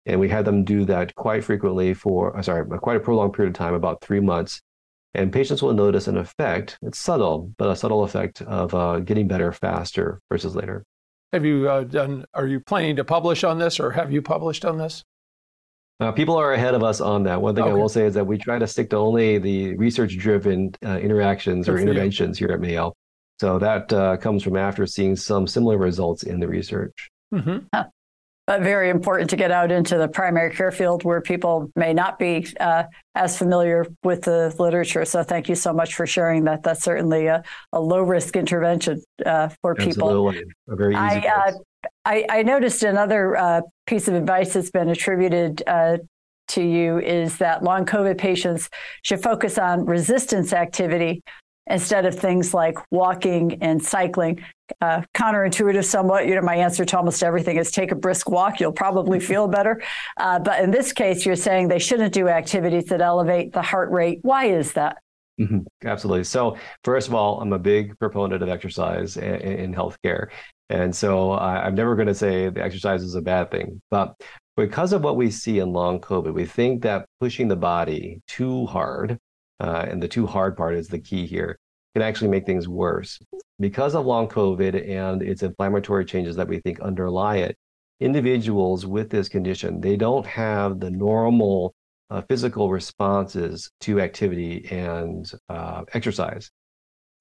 And 0.07 0.19
we 0.19 0.29
had 0.29 0.45
them 0.45 0.63
do 0.63 0.85
that 0.85 1.13
quite 1.15 1.43
frequently 1.43 1.93
for, 1.93 2.41
sorry, 2.41 2.65
quite 2.79 2.97
a 2.97 2.99
prolonged 3.01 3.33
period 3.33 3.49
of 3.49 3.57
time, 3.57 3.73
about 3.73 4.01
three 4.01 4.21
months. 4.21 4.61
And 5.13 5.33
patients 5.33 5.61
will 5.61 5.73
notice 5.73 6.07
an 6.07 6.17
effect. 6.17 6.77
It's 6.81 6.97
subtle, 6.97 7.53
but 7.57 7.69
a 7.69 7.75
subtle 7.75 8.03
effect 8.03 8.41
of 8.41 8.73
uh, 8.73 8.99
getting 8.99 9.27
better 9.27 9.51
faster 9.51 10.21
versus 10.31 10.55
later. 10.55 10.85
Have 11.33 11.43
you 11.43 11.69
uh, 11.69 11.83
done, 11.83 12.25
are 12.33 12.47
you 12.47 12.61
planning 12.61 12.95
to 12.95 13.03
publish 13.03 13.43
on 13.43 13.59
this 13.59 13.79
or 13.79 13.91
have 13.91 14.11
you 14.11 14.21
published 14.21 14.63
on 14.63 14.77
this? 14.77 15.03
Uh, 15.99 16.11
people 16.11 16.37
are 16.37 16.53
ahead 16.53 16.73
of 16.73 16.83
us 16.83 17.01
on 17.01 17.23
that. 17.23 17.41
One 17.41 17.55
thing 17.55 17.65
okay. 17.65 17.71
I 17.71 17.75
will 17.75 17.89
say 17.89 18.05
is 18.05 18.13
that 18.13 18.25
we 18.25 18.37
try 18.37 18.59
to 18.59 18.67
stick 18.67 18.91
to 18.91 18.97
only 18.97 19.39
the 19.39 19.75
research-driven 19.75 20.75
uh, 20.85 20.99
interactions 20.99 21.67
or 21.67 21.79
interventions 21.79 22.37
here 22.37 22.51
at 22.51 22.61
Mayo. 22.61 22.93
So 23.41 23.59
that 23.59 23.91
uh, 23.91 24.17
comes 24.17 24.43
from 24.43 24.55
after 24.55 24.85
seeing 24.85 25.15
some 25.15 25.47
similar 25.47 25.77
results 25.77 26.23
in 26.23 26.39
the 26.39 26.47
research. 26.47 27.09
Mm-hmm. 27.33 27.65
Huh. 27.73 27.85
But 28.47 28.61
very 28.61 28.89
important 28.89 29.29
to 29.31 29.35
get 29.35 29.51
out 29.51 29.71
into 29.71 29.97
the 29.97 30.07
primary 30.07 30.55
care 30.55 30.71
field 30.71 31.03
where 31.03 31.19
people 31.19 31.69
may 31.75 31.93
not 31.93 32.17
be 32.17 32.47
uh, 32.61 32.83
as 33.13 33.37
familiar 33.37 33.85
with 34.03 34.21
the 34.21 34.55
literature. 34.57 35.03
So 35.03 35.21
thank 35.21 35.49
you 35.49 35.55
so 35.55 35.73
much 35.73 35.95
for 35.95 36.07
sharing 36.07 36.45
that. 36.45 36.63
That's 36.63 36.81
certainly 36.81 37.27
a, 37.27 37.43
a 37.73 37.81
low 37.81 38.01
risk 38.01 38.37
intervention 38.37 39.03
uh, 39.25 39.49
for 39.61 39.75
people. 39.75 40.07
Absolutely, 40.07 40.43
a 40.69 40.75
very 40.77 40.93
easy. 40.93 41.27
I, 41.27 41.49
uh, 41.49 41.51
I, 42.05 42.25
I 42.29 42.43
noticed 42.43 42.83
another 42.83 43.35
uh, 43.35 43.61
piece 43.85 44.07
of 44.07 44.13
advice 44.13 44.53
that's 44.53 44.71
been 44.71 44.87
attributed 44.89 45.61
uh, 45.67 45.97
to 46.49 46.63
you 46.63 46.99
is 46.99 47.37
that 47.39 47.63
long 47.63 47.85
COVID 47.85 48.17
patients 48.17 48.69
should 49.01 49.21
focus 49.21 49.57
on 49.57 49.85
resistance 49.85 50.53
activity 50.53 51.21
instead 51.69 52.05
of 52.05 52.15
things 52.17 52.53
like 52.53 52.77
walking 52.91 53.61
and 53.61 53.83
cycling. 53.83 54.43
Uh, 54.81 55.01
counterintuitive 55.13 55.85
somewhat. 55.85 56.27
You 56.27 56.35
know, 56.35 56.41
my 56.41 56.55
answer 56.55 56.85
to 56.85 56.97
almost 56.97 57.23
everything 57.23 57.57
is 57.57 57.71
take 57.71 57.91
a 57.91 57.95
brisk 57.95 58.29
walk. 58.29 58.59
You'll 58.59 58.71
probably 58.71 59.19
feel 59.19 59.47
better. 59.47 59.81
Uh, 60.17 60.39
but 60.39 60.61
in 60.61 60.71
this 60.71 60.93
case, 60.93 61.25
you're 61.25 61.35
saying 61.35 61.67
they 61.67 61.79
shouldn't 61.79 62.13
do 62.13 62.27
activities 62.27 62.85
that 62.85 63.01
elevate 63.01 63.53
the 63.53 63.61
heart 63.61 63.91
rate. 63.91 64.19
Why 64.23 64.45
is 64.45 64.73
that? 64.73 64.97
Mm-hmm. 65.39 65.59
Absolutely. 65.85 66.23
So, 66.23 66.57
first 66.83 67.07
of 67.07 67.13
all, 67.13 67.39
I'm 67.39 67.53
a 67.53 67.59
big 67.59 67.97
proponent 67.99 68.41
of 68.41 68.49
exercise 68.49 69.17
in, 69.17 69.35
in 69.35 69.73
healthcare. 69.73 70.29
And 70.69 70.93
so 70.95 71.31
I, 71.31 71.65
I'm 71.65 71.75
never 71.75 71.95
going 71.95 72.07
to 72.07 72.15
say 72.15 72.49
the 72.49 72.63
exercise 72.63 73.03
is 73.03 73.15
a 73.15 73.21
bad 73.21 73.51
thing. 73.51 73.81
But 73.89 74.15
because 74.57 74.91
of 74.91 75.03
what 75.03 75.15
we 75.15 75.31
see 75.31 75.59
in 75.59 75.71
long 75.71 75.99
COVID, 76.01 76.33
we 76.33 76.45
think 76.45 76.81
that 76.83 77.05
pushing 77.21 77.47
the 77.47 77.55
body 77.55 78.21
too 78.27 78.65
hard, 78.65 79.17
uh, 79.59 79.85
and 79.87 80.01
the 80.01 80.07
too 80.07 80.25
hard 80.25 80.57
part 80.57 80.75
is 80.75 80.87
the 80.87 80.99
key 80.99 81.25
here, 81.25 81.57
can 81.93 82.01
actually 82.01 82.29
make 82.29 82.45
things 82.45 82.67
worse. 82.67 83.19
Because 83.59 83.95
of 83.95 84.05
long 84.05 84.27
COVID 84.27 84.87
and 84.87 85.21
its 85.21 85.43
inflammatory 85.43 86.05
changes 86.05 86.35
that 86.35 86.47
we 86.47 86.59
think 86.59 86.79
underlie 86.79 87.37
it, 87.37 87.57
individuals 87.99 88.85
with 88.85 89.09
this 89.09 89.29
condition, 89.29 89.81
they 89.81 89.95
don't 89.95 90.25
have 90.25 90.79
the 90.79 90.91
normal 90.91 91.73
uh, 92.09 92.21
physical 92.29 92.69
responses 92.69 93.69
to 93.81 93.99
activity 93.99 94.67
and 94.69 95.31
uh, 95.49 95.83
exercise. 95.93 96.51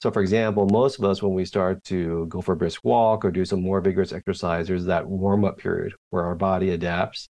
So, 0.02 0.10
for 0.10 0.20
example, 0.20 0.68
most 0.70 0.98
of 0.98 1.04
us, 1.06 1.22
when 1.22 1.32
we 1.32 1.46
start 1.46 1.82
to 1.84 2.26
go 2.26 2.42
for 2.42 2.52
a 2.52 2.56
brisk 2.56 2.84
walk 2.84 3.24
or 3.24 3.30
do 3.30 3.46
some 3.46 3.62
more 3.62 3.80
vigorous 3.80 4.12
exercise, 4.12 4.68
there's 4.68 4.84
that 4.84 5.06
warm 5.06 5.44
up 5.44 5.56
period 5.56 5.94
where 6.10 6.24
our 6.24 6.34
body 6.34 6.70
adapts 6.70 7.28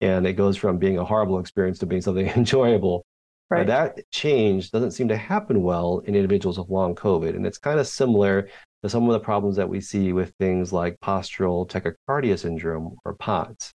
and 0.00 0.26
it 0.26 0.34
goes 0.34 0.56
from 0.56 0.78
being 0.78 0.98
a 0.98 1.04
horrible 1.04 1.38
experience 1.38 1.78
to 1.78 1.86
being 1.86 2.02
something 2.02 2.26
enjoyable. 2.36 3.04
Right. 3.50 3.62
Uh, 3.62 3.64
that 3.64 4.10
change 4.10 4.70
doesn't 4.70 4.92
seem 4.92 5.08
to 5.08 5.16
happen 5.16 5.62
well 5.62 6.00
in 6.06 6.14
individuals 6.14 6.58
with 6.58 6.70
long 6.70 6.94
COVID. 6.94 7.36
And 7.36 7.46
it's 7.46 7.58
kind 7.58 7.78
of 7.78 7.86
similar 7.86 8.48
to 8.82 8.88
some 8.88 9.06
of 9.06 9.12
the 9.12 9.20
problems 9.20 9.56
that 9.56 9.68
we 9.68 9.80
see 9.80 10.12
with 10.12 10.32
things 10.38 10.72
like 10.72 10.98
postural 11.00 11.68
tachycardia 11.68 12.38
syndrome 12.38 12.96
or 13.04 13.14
POTS. 13.14 13.72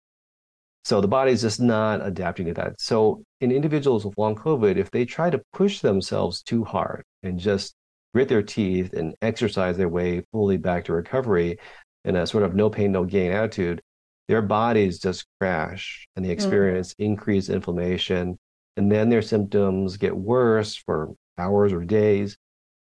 So 0.83 1.01
the 1.01 1.07
body's 1.07 1.41
just 1.41 1.59
not 1.59 2.05
adapting 2.05 2.45
to 2.45 2.53
that. 2.53 2.79
So 2.79 3.23
in 3.41 3.51
individuals 3.51 4.05
with 4.05 4.17
long 4.19 4.35
COVID, 4.35 4.77
if 4.77 4.91
they 4.91 5.03
try 5.03 5.31
to 5.31 5.41
push 5.51 5.79
themselves 5.79 6.43
too 6.43 6.63
hard 6.63 7.03
and 7.23 7.39
just 7.39 7.73
grit 8.13 8.29
their 8.29 8.43
teeth 8.43 8.93
and 8.93 9.15
exercise 9.21 9.77
their 9.77 9.89
way 9.89 10.23
fully 10.31 10.57
back 10.57 10.85
to 10.85 10.93
recovery 10.93 11.57
in 12.05 12.15
a 12.15 12.27
sort 12.27 12.43
of 12.43 12.53
no 12.53 12.69
pain, 12.69 12.91
no 12.91 13.03
gain 13.03 13.31
attitude, 13.31 13.81
their 14.27 14.43
bodies 14.43 14.99
just 14.99 15.25
crash 15.39 16.07
and 16.15 16.23
they 16.23 16.29
mm. 16.29 16.33
experience 16.33 16.93
mm. 16.93 17.05
increased 17.05 17.49
inflammation. 17.49 18.37
And 18.77 18.91
then 18.91 19.09
their 19.09 19.21
symptoms 19.21 19.97
get 19.97 20.15
worse 20.15 20.75
for 20.75 21.13
hours 21.37 21.73
or 21.73 21.83
days. 21.83 22.37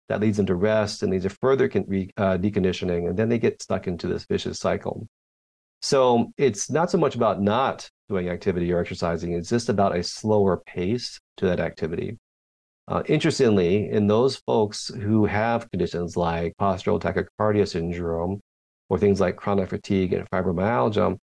That 0.08 0.20
leads 0.20 0.36
them 0.36 0.46
to 0.46 0.54
rest 0.54 1.02
and 1.02 1.12
leads 1.12 1.24
to 1.24 1.30
further 1.30 1.68
con- 1.68 1.84
re- 1.86 2.10
uh, 2.16 2.38
deconditioning. 2.38 3.08
And 3.08 3.16
then 3.16 3.28
they 3.28 3.38
get 3.38 3.62
stuck 3.62 3.86
into 3.86 4.06
this 4.06 4.24
vicious 4.24 4.58
cycle. 4.58 5.06
So 5.80 6.32
it's 6.36 6.70
not 6.70 6.90
so 6.90 6.98
much 6.98 7.14
about 7.14 7.40
not 7.40 7.88
doing 8.08 8.28
activity 8.28 8.72
or 8.72 8.80
exercising, 8.80 9.32
it's 9.32 9.50
just 9.50 9.68
about 9.68 9.96
a 9.96 10.02
slower 10.02 10.56
pace 10.56 11.20
to 11.36 11.46
that 11.46 11.60
activity. 11.60 12.18
Uh, 12.88 13.02
interestingly, 13.06 13.90
in 13.90 14.06
those 14.06 14.36
folks 14.36 14.88
who 14.88 15.26
have 15.26 15.70
conditions 15.70 16.16
like 16.16 16.54
postural 16.58 17.00
tachycardia 17.00 17.68
syndrome 17.68 18.40
or 18.88 18.98
things 18.98 19.20
like 19.20 19.36
chronic 19.36 19.68
fatigue 19.68 20.14
and 20.14 20.28
fibromyalgia, 20.30 21.18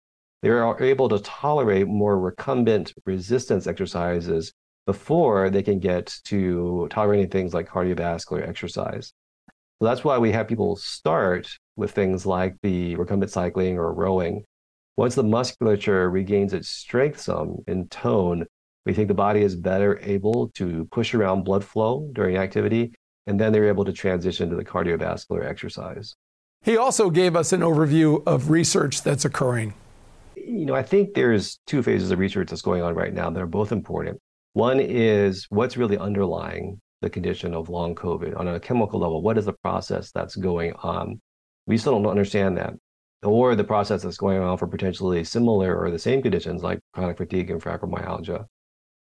they 0.44 0.50
are 0.50 0.82
able 0.82 1.08
to 1.08 1.18
tolerate 1.20 1.88
more 1.88 2.18
recumbent 2.20 2.92
resistance 3.06 3.66
exercises 3.66 4.52
before 4.84 5.48
they 5.48 5.62
can 5.62 5.78
get 5.78 6.14
to 6.24 6.86
tolerating 6.90 7.30
things 7.30 7.54
like 7.54 7.66
cardiovascular 7.66 8.46
exercise. 8.46 9.14
So 9.48 9.86
that's 9.88 10.04
why 10.04 10.18
we 10.18 10.32
have 10.32 10.46
people 10.46 10.76
start 10.76 11.48
with 11.76 11.92
things 11.92 12.26
like 12.26 12.56
the 12.62 12.94
recumbent 12.96 13.30
cycling 13.30 13.78
or 13.78 13.94
rowing. 13.94 14.44
Once 14.98 15.14
the 15.14 15.22
musculature 15.22 16.10
regains 16.10 16.52
its 16.52 16.68
strength 16.68 17.20
some 17.20 17.64
in 17.66 17.88
tone, 17.88 18.44
We 18.86 18.92
think 18.92 19.08
the 19.08 19.14
body 19.14 19.40
is 19.40 19.56
better 19.56 19.98
able 20.02 20.48
to 20.56 20.86
push 20.90 21.14
around 21.14 21.44
blood 21.44 21.64
flow 21.64 22.10
during 22.12 22.36
activity, 22.36 22.94
and 23.26 23.40
then 23.40 23.52
they're 23.52 23.68
able 23.68 23.84
to 23.86 23.92
transition 23.92 24.50
to 24.50 24.56
the 24.56 24.64
cardiovascular 24.64 25.44
exercise. 25.44 26.14
He 26.62 26.76
also 26.76 27.10
gave 27.10 27.34
us 27.34 27.52
an 27.52 27.60
overview 27.60 28.22
of 28.26 28.50
research 28.50 29.02
that's 29.02 29.24
occurring. 29.24 29.74
You 30.46 30.66
know, 30.66 30.74
I 30.74 30.82
think 30.82 31.14
there's 31.14 31.58
two 31.66 31.82
phases 31.82 32.10
of 32.10 32.18
research 32.18 32.50
that's 32.50 32.62
going 32.62 32.82
on 32.82 32.94
right 32.94 33.14
now 33.14 33.30
that 33.30 33.40
are 33.40 33.46
both 33.46 33.72
important. 33.72 34.20
One 34.52 34.78
is 34.78 35.46
what's 35.48 35.76
really 35.76 35.96
underlying 35.96 36.80
the 37.00 37.08
condition 37.08 37.54
of 37.54 37.68
long 37.68 37.94
COVID 37.94 38.38
on 38.38 38.48
a 38.48 38.60
chemical 38.60 39.00
level. 39.00 39.22
What 39.22 39.38
is 39.38 39.46
the 39.46 39.54
process 39.54 40.10
that's 40.10 40.36
going 40.36 40.74
on? 40.74 41.20
We 41.66 41.78
still 41.78 41.94
don't 41.94 42.10
understand 42.10 42.58
that. 42.58 42.74
Or 43.22 43.56
the 43.56 43.64
process 43.64 44.02
that's 44.02 44.18
going 44.18 44.38
on 44.38 44.58
for 44.58 44.66
potentially 44.66 45.24
similar 45.24 45.78
or 45.78 45.90
the 45.90 45.98
same 45.98 46.20
conditions 46.20 46.62
like 46.62 46.78
chronic 46.92 47.16
fatigue 47.16 47.50
and 47.50 47.62
fibromyalgia. 47.62 48.44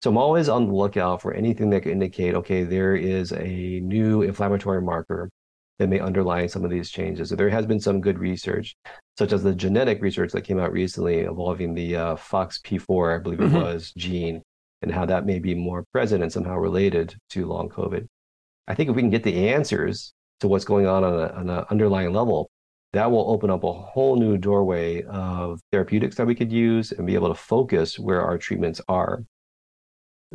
So 0.02 0.10
I'm 0.10 0.18
always 0.18 0.48
on 0.48 0.66
the 0.66 0.72
lookout 0.72 1.20
for 1.20 1.34
anything 1.34 1.70
that 1.70 1.80
could 1.80 1.92
indicate, 1.92 2.34
okay, 2.36 2.62
there 2.62 2.94
is 2.94 3.32
a 3.32 3.80
new 3.80 4.22
inflammatory 4.22 4.82
marker 4.82 5.30
that 5.78 5.88
may 5.88 5.98
underlie 5.98 6.46
some 6.46 6.64
of 6.64 6.70
these 6.70 6.90
changes. 6.90 7.28
So 7.28 7.36
there 7.36 7.50
has 7.50 7.66
been 7.66 7.80
some 7.80 8.00
good 8.00 8.18
research, 8.18 8.76
such 9.18 9.32
as 9.32 9.42
the 9.42 9.54
genetic 9.54 10.00
research 10.02 10.32
that 10.32 10.42
came 10.42 10.58
out 10.60 10.72
recently 10.72 11.20
involving 11.20 11.74
the 11.74 11.96
uh, 11.96 12.16
FOXP4, 12.16 13.16
I 13.16 13.18
believe 13.22 13.40
it 13.40 13.48
mm-hmm. 13.48 13.56
was, 13.56 13.92
gene, 13.96 14.42
and 14.82 14.92
how 14.92 15.06
that 15.06 15.26
may 15.26 15.38
be 15.38 15.54
more 15.54 15.84
present 15.92 16.22
and 16.22 16.32
somehow 16.32 16.56
related 16.56 17.16
to 17.30 17.46
long 17.46 17.68
COVID. 17.68 18.06
I 18.68 18.74
think 18.74 18.88
if 18.88 18.96
we 18.96 19.02
can 19.02 19.10
get 19.10 19.24
the 19.24 19.48
answers 19.48 20.14
to 20.40 20.48
what's 20.48 20.64
going 20.64 20.86
on 20.86 21.04
on 21.04 21.48
an 21.50 21.64
underlying 21.70 22.12
level, 22.12 22.48
that 22.92 23.10
will 23.10 23.28
open 23.28 23.50
up 23.50 23.64
a 23.64 23.72
whole 23.72 24.16
new 24.16 24.38
doorway 24.38 25.02
of 25.02 25.60
therapeutics 25.72 26.16
that 26.16 26.26
we 26.26 26.34
could 26.34 26.52
use 26.52 26.92
and 26.92 27.06
be 27.06 27.14
able 27.14 27.28
to 27.28 27.34
focus 27.34 27.98
where 27.98 28.22
our 28.22 28.38
treatments 28.38 28.80
are. 28.88 29.24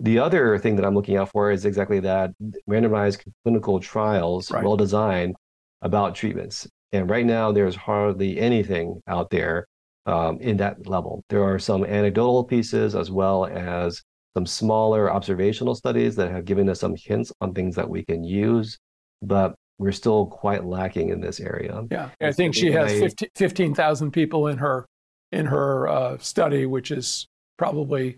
The 0.02 0.20
other 0.20 0.58
thing 0.58 0.76
that 0.76 0.86
I'm 0.86 0.96
looking 0.96 1.18
out 1.18 1.30
for 1.30 1.52
is 1.52 1.66
exactly 1.66 2.00
that 2.02 2.32
randomized 2.70 3.22
clinical 3.44 3.80
trials, 3.80 4.52
right. 4.52 4.64
well 4.64 4.78
designed 4.78 5.36
about 5.82 6.16
treatments. 6.16 6.68
And 6.92 7.10
right 7.10 7.26
now, 7.26 7.52
there's 7.52 7.76
hardly 7.76 8.40
anything 8.40 9.02
out 9.08 9.30
there 9.30 9.68
um, 10.06 10.40
in 10.40 10.58
that 10.58 10.88
level. 10.88 11.24
There 11.30 11.44
are 11.44 11.60
some 11.60 11.86
anecdotal 11.86 12.44
pieces 12.44 12.96
as 12.96 13.12
well 13.12 13.46
as 13.46 14.02
some 14.36 14.46
smaller 14.46 15.12
observational 15.12 15.76
studies 15.76 16.16
that 16.16 16.32
have 16.32 16.46
given 16.46 16.70
us 16.70 16.80
some 16.80 16.96
hints 16.96 17.32
on 17.42 17.54
things 17.54 17.76
that 17.76 17.90
we 17.90 18.04
can 18.06 18.24
use, 18.24 18.78
but 19.22 19.56
we're 19.78 19.92
still 19.92 20.26
quite 20.28 20.66
lacking 20.66 21.10
in 21.10 21.22
this 21.22 21.40
area. 21.40 21.84
Yeah, 21.90 22.10
I 22.22 22.32
think 22.32 22.56
she 22.56 22.72
has 22.72 23.14
15,000 23.36 24.12
people 24.12 24.48
in 24.48 24.58
her 24.58 24.86
in 25.32 25.46
her 25.46 25.88
uh, 25.88 26.18
study, 26.18 26.66
which 26.66 26.92
is 26.92 27.28
probably 27.58 28.18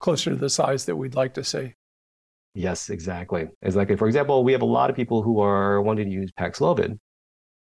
closer 0.00 0.30
to 0.30 0.36
the 0.36 0.50
size 0.50 0.86
that 0.86 0.96
we'd 0.96 1.14
like 1.14 1.34
to 1.34 1.44
see. 1.44 1.74
Yes, 2.54 2.90
exactly. 2.90 3.48
Exactly. 3.62 3.96
For 3.96 4.08
example, 4.08 4.42
we 4.42 4.52
have 4.52 4.62
a 4.62 4.66
lot 4.66 4.90
of 4.90 4.96
people 4.96 5.22
who 5.22 5.40
are 5.40 5.80
wanting 5.80 6.06
to 6.06 6.12
use 6.12 6.32
Paxlovid 6.32 6.98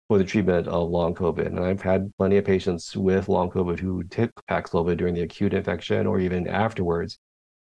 for 0.08 0.20
the 0.20 0.24
treatment 0.24 0.68
of 0.68 0.90
long 0.90 1.16
COVID. 1.16 1.48
And 1.48 1.60
I've 1.60 1.82
had 1.82 2.12
plenty 2.18 2.38
of 2.38 2.46
patients 2.46 2.96
with 2.96 3.28
long 3.28 3.50
COVID 3.50 3.80
who 3.80 4.04
took 4.04 4.32
Paxlovid 4.48 4.98
during 4.98 5.16
the 5.16 5.22
acute 5.22 5.54
infection 5.54 6.06
or 6.06 6.20
even 6.20 6.48
afterwards. 6.48 7.18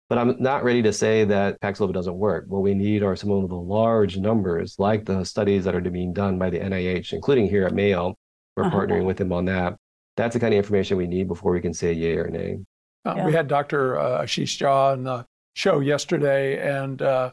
But 0.10 0.18
I'm 0.18 0.36
not 0.40 0.64
ready 0.64 0.82
to 0.84 0.94
say 0.94 1.24
that 1.26 1.60
Paxlovid 1.62 1.94
doesn't 1.94 2.18
work. 2.18 2.46
What 2.48 2.62
we 2.62 2.74
need 2.74 3.04
are 3.04 3.16
some 3.16 3.32
of 3.32 3.50
the 3.50 3.56
large 3.56 4.18
numbers, 4.18 4.76
like 4.80 5.06
the 5.06 5.24
studies 5.24 5.64
that 5.66 5.76
are 5.76 5.82
being 5.82 6.14
done 6.14 6.38
by 6.38 6.50
the 6.50 6.60
NIH, 6.60 7.14
including 7.14 7.48
here 7.48 7.66
at 7.66 7.74
Mayo. 7.74 8.16
We're 8.56 8.66
uh-huh. 8.66 8.78
partnering 8.78 9.06
with 9.06 9.18
them 9.18 9.32
on 9.32 9.46
that. 9.46 9.76
That's 10.18 10.34
the 10.34 10.40
kind 10.40 10.54
of 10.54 10.58
information 10.58 10.98
we 10.98 11.08
need 11.08 11.28
before 11.28 11.52
we 11.52 11.62
can 11.62 11.74
say 11.74 11.94
yay 11.94 12.18
or 12.18 12.28
nay. 12.28 12.58
Uh, 13.06 13.16
yeah. 13.18 13.26
We 13.26 13.34
had 13.34 13.48
Dr. 13.48 13.98
Uh, 13.98 14.24
Ashish 14.24 14.58
Jha 14.60 14.94
on 14.94 15.04
the 15.04 15.26
show 15.56 15.80
yesterday, 15.80 16.60
and 16.60 17.02
uh, 17.02 17.32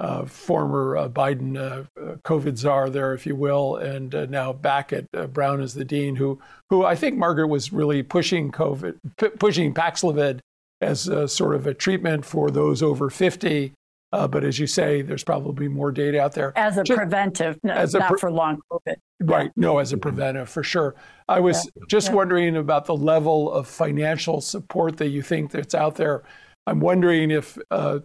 uh 0.00 0.24
former 0.24 0.96
uh, 0.96 1.08
Biden 1.08 1.56
uh, 1.56 1.84
COVID 2.24 2.56
czar 2.56 2.90
there, 2.90 3.14
if 3.14 3.26
you 3.26 3.36
will, 3.36 3.76
and 3.76 4.30
now 4.30 4.52
back 4.52 4.92
at 4.92 5.10
Brown 5.32 5.60
as 5.60 5.74
the 5.74 5.84
dean, 5.84 6.16
who 6.16 6.40
who 6.70 6.84
I 6.84 6.94
think 6.94 7.16
Margaret 7.16 7.48
was 7.48 7.72
really 7.72 8.02
pushing 8.02 8.50
COVID, 8.50 8.96
p- 9.18 9.28
pushing 9.28 9.74
Paxlovid 9.74 10.40
as 10.80 11.02
sort 11.32 11.54
of 11.54 11.66
a 11.66 11.74
treatment 11.74 12.24
for 12.24 12.50
those 12.50 12.82
over 12.82 13.10
50 13.10 13.72
uh, 14.12 14.26
but 14.26 14.42
as 14.42 14.58
you 14.58 14.66
say, 14.66 15.02
there's 15.02 15.24
probably 15.24 15.68
more 15.68 15.92
data 15.92 16.20
out 16.20 16.32
there. 16.32 16.56
As 16.56 16.78
a 16.78 16.82
just, 16.82 16.96
preventive, 16.96 17.58
no, 17.62 17.74
as 17.74 17.94
a 17.94 17.98
not 17.98 18.10
pre- 18.10 18.18
for 18.18 18.30
long 18.30 18.60
COVID. 18.70 18.96
Right. 19.20 19.50
No, 19.56 19.78
as 19.78 19.92
a 19.92 19.98
preventive, 19.98 20.48
for 20.48 20.62
sure. 20.62 20.94
I 21.28 21.40
was 21.40 21.66
yeah. 21.76 21.82
just 21.88 22.08
yeah. 22.08 22.14
wondering 22.14 22.56
about 22.56 22.86
the 22.86 22.96
level 22.96 23.52
of 23.52 23.66
financial 23.66 24.40
support 24.40 24.96
that 24.96 25.08
you 25.08 25.20
think 25.20 25.50
that's 25.50 25.74
out 25.74 25.96
there. 25.96 26.22
I'm 26.66 26.80
wondering 26.80 27.30
if 27.30 27.58
uh, 27.70 28.00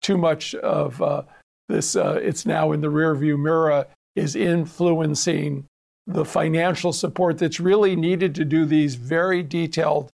too 0.00 0.16
much 0.16 0.54
of 0.56 1.02
uh, 1.02 1.22
this, 1.68 1.96
uh, 1.96 2.20
it's 2.22 2.46
now 2.46 2.70
in 2.70 2.80
the 2.80 2.88
rearview 2.88 3.38
mirror, 3.38 3.86
is 4.14 4.36
influencing 4.36 5.66
the 6.06 6.24
financial 6.24 6.92
support 6.92 7.38
that's 7.38 7.60
really 7.60 7.96
needed 7.96 8.34
to 8.36 8.44
do 8.44 8.64
these 8.64 8.94
very 8.94 9.42
detailed 9.42 10.10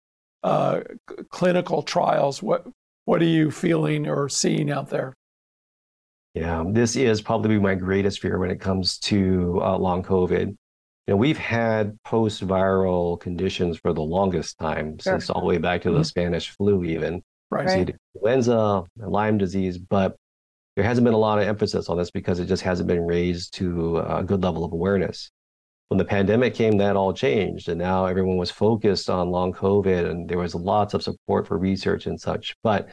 uh, 0.45 0.83
clinical 1.31 1.83
trials. 1.83 2.43
What, 2.43 2.67
what 3.07 3.21
are 3.23 3.27
you 3.27 3.51
feeling 3.51 4.09
or 4.09 4.29
seeing 4.29 4.71
out 4.71 4.89
there? 4.89 5.15
Yeah, 6.35 6.65
this 6.67 6.97
is 6.97 7.21
probably 7.21 7.59
my 7.59 7.75
greatest 7.75 8.21
fear 8.21 8.39
when 8.39 8.51
it 8.51 8.61
comes 8.61 8.99
to 9.01 9.61
uh, 9.63 9.77
long 9.77 10.03
COVID. 10.03 10.47
You 10.49 10.57
know, 11.09 11.17
we've 11.17 11.39
had 11.39 11.99
post-viral 12.05 13.21
conditions 13.21 13.77
for 13.77 13.93
the 13.93 14.03
longest 14.03 14.59
time, 14.59 14.99
sure. 14.99 15.15
since 15.15 15.29
all 15.29 15.41
the 15.41 15.47
way 15.47 15.59
back 15.59 15.83
to 15.83 15.91
the 15.91 15.97
mm-hmm. 15.97 16.05
Spanish 16.05 16.51
flu, 16.51 16.85
even 16.85 17.23
right. 17.51 17.67
right. 17.67 17.97
influenza, 18.15 18.85
Lyme 18.97 19.37
disease, 19.37 19.79
but 19.79 20.17
there 20.75 20.85
hasn't 20.85 21.05
been 21.05 21.13
a 21.13 21.19
lot 21.19 21.39
of 21.39 21.47
emphasis 21.47 21.89
on 21.89 21.99
this 21.99 22.11
because 22.11 22.41
it 22.41 22.47
just 22.47 22.63
hasn't 22.63 22.89
been 22.89 23.05
raised 23.05 23.53
to 23.55 23.99
a 23.99 24.25
good 24.25 24.43
level 24.43 24.65
of 24.65 24.73
awareness. 24.73 25.31
When 25.89 25.99
the 25.99 26.05
pandemic 26.07 26.55
came, 26.55 26.79
that 26.79 26.97
all 26.97 27.13
changed, 27.13 27.69
and 27.69 27.79
now 27.79 28.07
everyone 28.07 28.39
was 28.39 28.51
focused 28.51 29.11
on 29.11 29.29
long 29.29 29.53
COVID, 29.53 30.09
and 30.09 30.27
there 30.27 30.39
was 30.39 30.55
lots 30.55 30.95
of 30.95 31.03
support 31.03 31.47
for 31.47 31.59
research 31.59 32.07
and 32.07 32.19
such. 32.19 32.57
But 32.63 32.89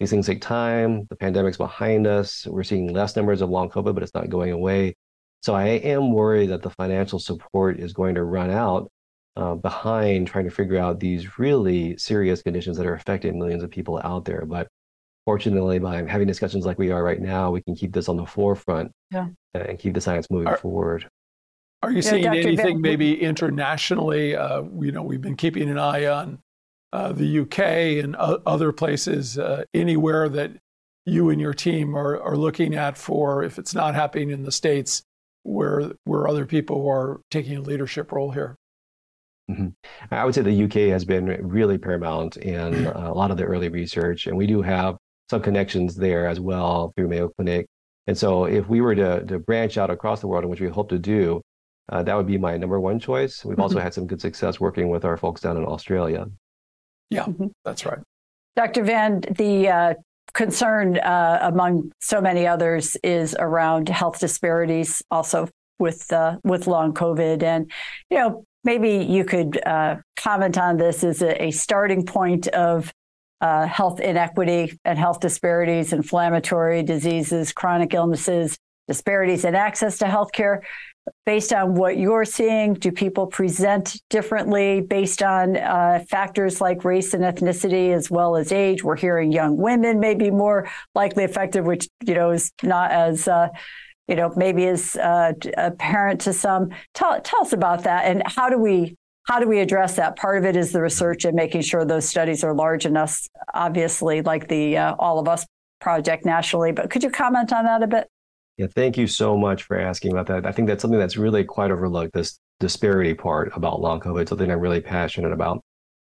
these 0.00 0.10
things 0.10 0.26
take 0.26 0.40
time. 0.40 1.06
The 1.10 1.16
pandemic's 1.16 1.58
behind 1.58 2.06
us. 2.06 2.46
We're 2.46 2.64
seeing 2.64 2.92
less 2.92 3.14
numbers 3.14 3.42
of 3.42 3.50
long 3.50 3.68
COVID, 3.68 3.94
but 3.94 4.02
it's 4.02 4.14
not 4.14 4.30
going 4.30 4.50
away. 4.50 4.96
So 5.42 5.54
I 5.54 5.66
am 5.66 6.12
worried 6.12 6.48
that 6.50 6.62
the 6.62 6.70
financial 6.70 7.18
support 7.18 7.78
is 7.78 7.92
going 7.92 8.14
to 8.14 8.24
run 8.24 8.50
out 8.50 8.90
uh, 9.36 9.54
behind 9.54 10.26
trying 10.26 10.46
to 10.46 10.50
figure 10.50 10.78
out 10.78 11.00
these 11.00 11.38
really 11.38 11.96
serious 11.98 12.42
conditions 12.42 12.78
that 12.78 12.86
are 12.86 12.94
affecting 12.94 13.38
millions 13.38 13.62
of 13.62 13.70
people 13.70 14.00
out 14.02 14.24
there. 14.24 14.44
But 14.46 14.68
fortunately, 15.26 15.78
by 15.78 16.02
having 16.06 16.26
discussions 16.26 16.64
like 16.64 16.78
we 16.78 16.90
are 16.90 17.04
right 17.04 17.20
now, 17.20 17.50
we 17.50 17.62
can 17.62 17.74
keep 17.74 17.92
this 17.92 18.08
on 18.08 18.16
the 18.16 18.26
forefront 18.26 18.92
yeah. 19.10 19.28
and 19.52 19.78
keep 19.78 19.92
the 19.92 20.00
science 20.00 20.30
moving 20.30 20.48
are, 20.48 20.56
forward. 20.56 21.08
Are 21.82 21.90
you 21.90 21.96
yeah, 21.96 22.10
seeing 22.10 22.22
Dr. 22.24 22.38
anything 22.38 22.76
Van- 22.76 22.80
maybe 22.80 23.20
internationally? 23.20 24.34
Uh, 24.34 24.62
you 24.80 24.92
know, 24.92 25.02
we've 25.02 25.22
been 25.22 25.36
keeping 25.36 25.68
an 25.68 25.78
eye 25.78 26.06
on 26.06 26.38
uh, 26.92 27.12
the 27.12 27.40
UK 27.40 27.58
and 28.02 28.16
other 28.16 28.72
places, 28.72 29.38
uh, 29.38 29.64
anywhere 29.72 30.28
that 30.28 30.52
you 31.06 31.30
and 31.30 31.40
your 31.40 31.54
team 31.54 31.96
are, 31.96 32.20
are 32.20 32.36
looking 32.36 32.74
at 32.74 32.98
for 32.98 33.42
if 33.42 33.58
it's 33.58 33.74
not 33.74 33.94
happening 33.94 34.30
in 34.30 34.42
the 34.42 34.52
States, 34.52 35.02
where, 35.42 35.92
where 36.04 36.28
other 36.28 36.46
people 36.46 36.88
are 36.88 37.20
taking 37.30 37.56
a 37.56 37.60
leadership 37.60 38.12
role 38.12 38.30
here? 38.30 38.56
Mm-hmm. 39.50 39.68
I 40.10 40.24
would 40.24 40.34
say 40.34 40.42
the 40.42 40.64
UK 40.64 40.92
has 40.92 41.04
been 41.04 41.26
really 41.26 41.78
paramount 41.78 42.36
in 42.36 42.86
uh, 42.86 43.10
a 43.12 43.14
lot 43.14 43.30
of 43.30 43.36
the 43.36 43.44
early 43.44 43.68
research, 43.68 44.26
and 44.26 44.36
we 44.36 44.46
do 44.46 44.62
have 44.62 44.96
some 45.28 45.42
connections 45.42 45.96
there 45.96 46.26
as 46.26 46.38
well 46.38 46.92
through 46.96 47.08
Mayo 47.08 47.30
Clinic. 47.36 47.66
And 48.06 48.16
so, 48.16 48.44
if 48.44 48.68
we 48.68 48.80
were 48.80 48.94
to, 48.94 49.24
to 49.26 49.38
branch 49.38 49.78
out 49.78 49.90
across 49.90 50.20
the 50.20 50.26
world, 50.26 50.44
which 50.44 50.60
we 50.60 50.68
hope 50.68 50.88
to 50.90 50.98
do, 50.98 51.40
uh, 51.90 52.02
that 52.02 52.16
would 52.16 52.26
be 52.26 52.38
my 52.38 52.56
number 52.56 52.80
one 52.80 52.98
choice. 52.98 53.44
We've 53.44 53.54
mm-hmm. 53.54 53.62
also 53.62 53.80
had 53.80 53.94
some 53.94 54.06
good 54.06 54.20
success 54.20 54.60
working 54.60 54.88
with 54.88 55.04
our 55.04 55.16
folks 55.16 55.40
down 55.40 55.56
in 55.56 55.64
Australia. 55.64 56.26
Yeah, 57.10 57.24
mm-hmm. 57.24 57.48
that's 57.64 57.84
right. 57.84 57.98
Dr. 58.56 58.84
Van, 58.84 59.20
the 59.20 59.68
uh, 59.68 59.94
concern 60.32 60.98
uh, 60.98 61.38
among 61.42 61.92
so 62.00 62.20
many 62.20 62.46
others 62.46 62.96
is 63.02 63.36
around 63.38 63.88
health 63.88 64.20
disparities, 64.20 65.02
also 65.10 65.48
with 65.78 66.12
uh, 66.12 66.36
with 66.44 66.66
long 66.66 66.92
COVID, 66.92 67.42
and 67.42 67.70
you 68.10 68.18
know 68.18 68.44
maybe 68.64 69.04
you 69.04 69.24
could 69.24 69.60
uh, 69.66 69.96
comment 70.16 70.58
on 70.58 70.76
this 70.76 71.02
as 71.02 71.22
a, 71.22 71.44
a 71.44 71.50
starting 71.50 72.04
point 72.04 72.46
of 72.48 72.92
uh, 73.40 73.66
health 73.66 74.00
inequity 74.00 74.78
and 74.84 74.98
health 74.98 75.20
disparities, 75.20 75.92
inflammatory 75.92 76.82
diseases, 76.82 77.52
chronic 77.52 77.94
illnesses, 77.94 78.58
disparities 78.86 79.44
in 79.44 79.54
access 79.54 79.98
to 79.98 80.04
healthcare 80.04 80.60
based 81.26 81.52
on 81.52 81.74
what 81.74 81.98
you're 81.98 82.24
seeing? 82.24 82.74
Do 82.74 82.92
people 82.92 83.26
present 83.26 84.00
differently 84.10 84.80
based 84.80 85.22
on 85.22 85.56
uh, 85.56 86.04
factors 86.08 86.60
like 86.60 86.84
race 86.84 87.14
and 87.14 87.22
ethnicity 87.22 87.94
as 87.94 88.10
well 88.10 88.36
as 88.36 88.52
age? 88.52 88.82
We're 88.82 88.96
hearing 88.96 89.32
young 89.32 89.56
women 89.56 90.00
may 90.00 90.14
be 90.14 90.30
more 90.30 90.68
likely 90.94 91.24
affected, 91.24 91.64
which 91.64 91.88
you 92.04 92.14
know 92.14 92.30
is 92.30 92.52
not 92.62 92.90
as 92.90 93.28
uh, 93.28 93.48
you 94.08 94.16
know 94.16 94.32
maybe 94.36 94.64
is 94.64 94.96
uh, 94.96 95.32
apparent 95.56 96.20
to 96.22 96.32
some. 96.32 96.70
Tell 96.94 97.20
tell 97.20 97.42
us 97.42 97.52
about 97.52 97.84
that 97.84 98.04
and 98.06 98.22
how 98.26 98.48
do 98.48 98.58
we 98.58 98.96
how 99.24 99.38
do 99.38 99.46
we 99.46 99.60
address 99.60 99.96
that? 99.96 100.16
Part 100.16 100.38
of 100.38 100.44
it 100.44 100.56
is 100.56 100.72
the 100.72 100.80
research 100.80 101.24
and 101.24 101.36
making 101.36 101.62
sure 101.62 101.84
those 101.84 102.08
studies 102.08 102.42
are 102.42 102.52
large 102.52 102.84
enough, 102.84 103.28
obviously, 103.54 104.22
like 104.22 104.48
the 104.48 104.76
uh, 104.76 104.94
All 104.98 105.18
of 105.18 105.28
Us 105.28 105.46
project 105.80 106.24
nationally. 106.24 106.72
But 106.72 106.90
could 106.90 107.02
you 107.02 107.10
comment 107.10 107.52
on 107.52 107.64
that 107.64 107.82
a 107.82 107.86
bit? 107.86 108.08
Yeah, 108.60 108.66
thank 108.74 108.98
you 108.98 109.06
so 109.06 109.38
much 109.38 109.62
for 109.62 109.80
asking 109.80 110.12
about 110.12 110.26
that. 110.26 110.44
I 110.44 110.52
think 110.52 110.68
that's 110.68 110.82
something 110.82 111.00
that's 111.00 111.16
really 111.16 111.44
quite 111.44 111.70
overlooked 111.70 112.12
this 112.12 112.38
disparity 112.58 113.14
part 113.14 113.50
about 113.56 113.80
long 113.80 114.00
COVID, 114.00 114.28
something 114.28 114.52
I'm 114.52 114.60
really 114.60 114.82
passionate 114.82 115.32
about. 115.32 115.64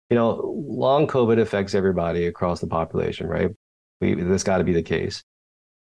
You 0.09 0.15
know, 0.15 0.55
long 0.67 1.05
COVID 1.05 1.39
affects 1.39 1.75
everybody 1.75 2.25
across 2.25 2.59
the 2.59 2.65
population, 2.65 3.27
right? 3.27 3.51
We, 4.01 4.15
this 4.15 4.41
got 4.41 4.57
to 4.57 4.63
be 4.63 4.73
the 4.73 4.81
case. 4.81 5.23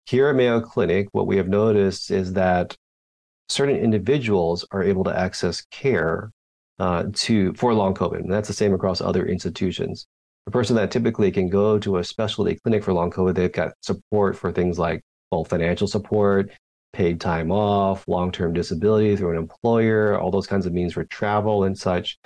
Here 0.06 0.30
at 0.30 0.34
Mayo 0.34 0.62
Clinic, 0.62 1.08
what 1.12 1.26
we 1.26 1.36
have 1.36 1.48
noticed 1.48 2.10
is 2.10 2.32
that 2.32 2.74
certain 3.50 3.76
individuals 3.76 4.66
are 4.70 4.82
able 4.82 5.04
to 5.04 5.14
access 5.14 5.60
care 5.70 6.30
uh, 6.78 7.04
to 7.16 7.52
for 7.52 7.74
long 7.74 7.92
COVID. 7.92 8.20
And 8.20 8.32
that's 8.32 8.48
the 8.48 8.54
same 8.54 8.72
across 8.72 9.02
other 9.02 9.26
institutions. 9.26 10.06
The 10.46 10.52
person 10.52 10.74
that 10.76 10.90
typically 10.90 11.30
can 11.30 11.50
go 11.50 11.78
to 11.80 11.98
a 11.98 12.04
specialty 12.04 12.54
clinic 12.54 12.82
for 12.82 12.94
long 12.94 13.10
COVID, 13.10 13.34
they've 13.34 13.52
got 13.52 13.74
support 13.82 14.38
for 14.38 14.50
things 14.50 14.78
like 14.78 15.02
both 15.30 15.48
financial 15.48 15.86
support, 15.86 16.50
paid 16.92 17.20
time 17.20 17.50
off, 17.50 18.06
long-term 18.08 18.52
disability 18.52 19.16
through 19.16 19.32
an 19.32 19.36
employer, 19.36 20.18
all 20.18 20.30
those 20.30 20.46
kinds 20.46 20.66
of 20.66 20.72
means 20.72 20.94
for 20.94 21.04
travel 21.04 21.64
and 21.64 21.78
such. 21.78 22.18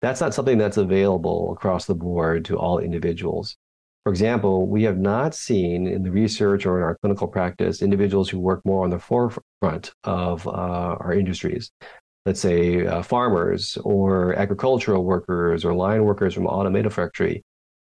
That's 0.00 0.20
not 0.20 0.34
something 0.34 0.58
that's 0.58 0.76
available 0.76 1.52
across 1.52 1.86
the 1.86 1.94
board 1.94 2.44
to 2.46 2.58
all 2.58 2.78
individuals. 2.78 3.56
For 4.04 4.10
example, 4.10 4.66
we 4.66 4.82
have 4.82 4.98
not 4.98 5.32
seen 5.32 5.86
in 5.86 6.02
the 6.02 6.10
research 6.10 6.66
or 6.66 6.78
in 6.78 6.82
our 6.82 6.98
clinical 6.98 7.28
practice 7.28 7.82
individuals 7.82 8.28
who 8.28 8.40
work 8.40 8.60
more 8.64 8.82
on 8.82 8.90
the 8.90 8.98
forefront 8.98 9.92
of 10.02 10.48
uh, 10.48 10.50
our 10.50 11.12
industries 11.12 11.70
let's 12.26 12.40
say 12.40 12.86
uh, 12.86 13.02
farmers 13.02 13.76
or 13.84 14.34
agricultural 14.34 15.04
workers 15.04 15.64
or 15.64 15.74
line 15.74 16.04
workers 16.04 16.34
from 16.34 16.46
automotive 16.46 16.94
factory 16.94 17.42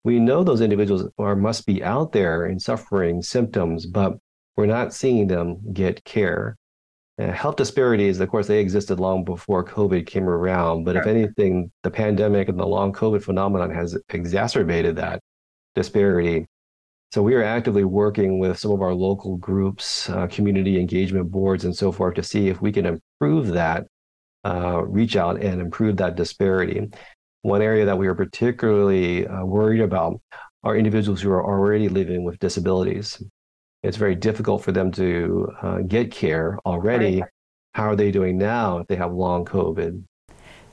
we 0.05 0.19
know 0.19 0.45
those 0.45 0.61
individuals 0.61 1.09
are 1.19 1.37
must 1.37 1.67
be 1.67 1.83
out 1.83 2.13
there 2.13 2.45
and 2.45 2.61
suffering 2.61 3.23
symptoms 3.23 3.87
but 3.87 4.17
we're 4.57 4.67
not 4.67 4.95
seeing 4.95 5.27
them 5.27 5.59
get 5.73 6.05
care 6.05 6.57
uh, 7.21 7.31
health 7.33 7.57
disparities 7.57 8.21
of 8.21 8.29
course 8.29 8.47
they 8.47 8.61
existed 8.61 9.01
long 9.01 9.25
before 9.25 9.65
covid 9.65 10.07
came 10.07 10.29
around 10.29 10.85
but 10.85 10.97
if 10.97 11.07
anything 11.07 11.71
the 11.83 11.91
pandemic 11.91 12.49
and 12.49 12.59
the 12.59 12.67
long 12.67 12.93
covid 12.93 13.23
phenomenon 13.23 13.71
has 13.71 13.97
exacerbated 14.11 14.97
that 14.97 15.21
disparity 15.75 16.47
so 17.13 17.23
we 17.23 17.35
are 17.35 17.43
actively 17.43 17.85
working 17.85 18.39
with 18.39 18.59
some 18.59 18.73
of 18.73 18.83
our 18.83 18.93
local 18.93 19.37
groups, 19.37 20.11
uh, 20.11 20.27
community 20.27 20.79
engagement 20.79 21.31
boards, 21.31 21.65
and 21.65 21.75
so 21.75 21.93
forth 21.93 22.15
to 22.17 22.23
see 22.23 22.49
if 22.49 22.61
we 22.61 22.73
can 22.73 22.85
improve 22.85 23.49
that 23.49 23.87
uh, 24.45 24.85
reach 24.85 25.17
out 25.17 25.41
and 25.41 25.61
improve 25.61 25.97
that 25.97 26.17
disparity. 26.17 26.89
One 27.43 27.63
area 27.63 27.85
that 27.85 27.99
we 27.99 28.07
are 28.07 28.15
particularly 28.15 29.27
uh, 29.27 29.45
worried 29.45 29.81
about 29.81 30.21
are 30.63 30.77
individuals 30.77 31.21
who 31.21 31.31
are 31.31 31.45
already 31.45 31.89
living 31.89 32.25
with 32.25 32.39
disabilities. 32.39 33.23
It's 33.87 33.97
very 33.97 34.17
difficult 34.17 34.65
for 34.65 34.73
them 34.73 34.91
to 34.93 35.53
uh, 35.63 35.79
get 35.79 36.11
care 36.11 36.59
already. 36.67 37.21
Right. 37.21 37.31
How 37.75 37.85
are 37.85 37.95
they 37.95 38.11
doing 38.11 38.37
now 38.37 38.79
if 38.79 38.89
they 38.89 38.97
have 38.97 39.13
long 39.13 39.45
COVID? 39.45 40.03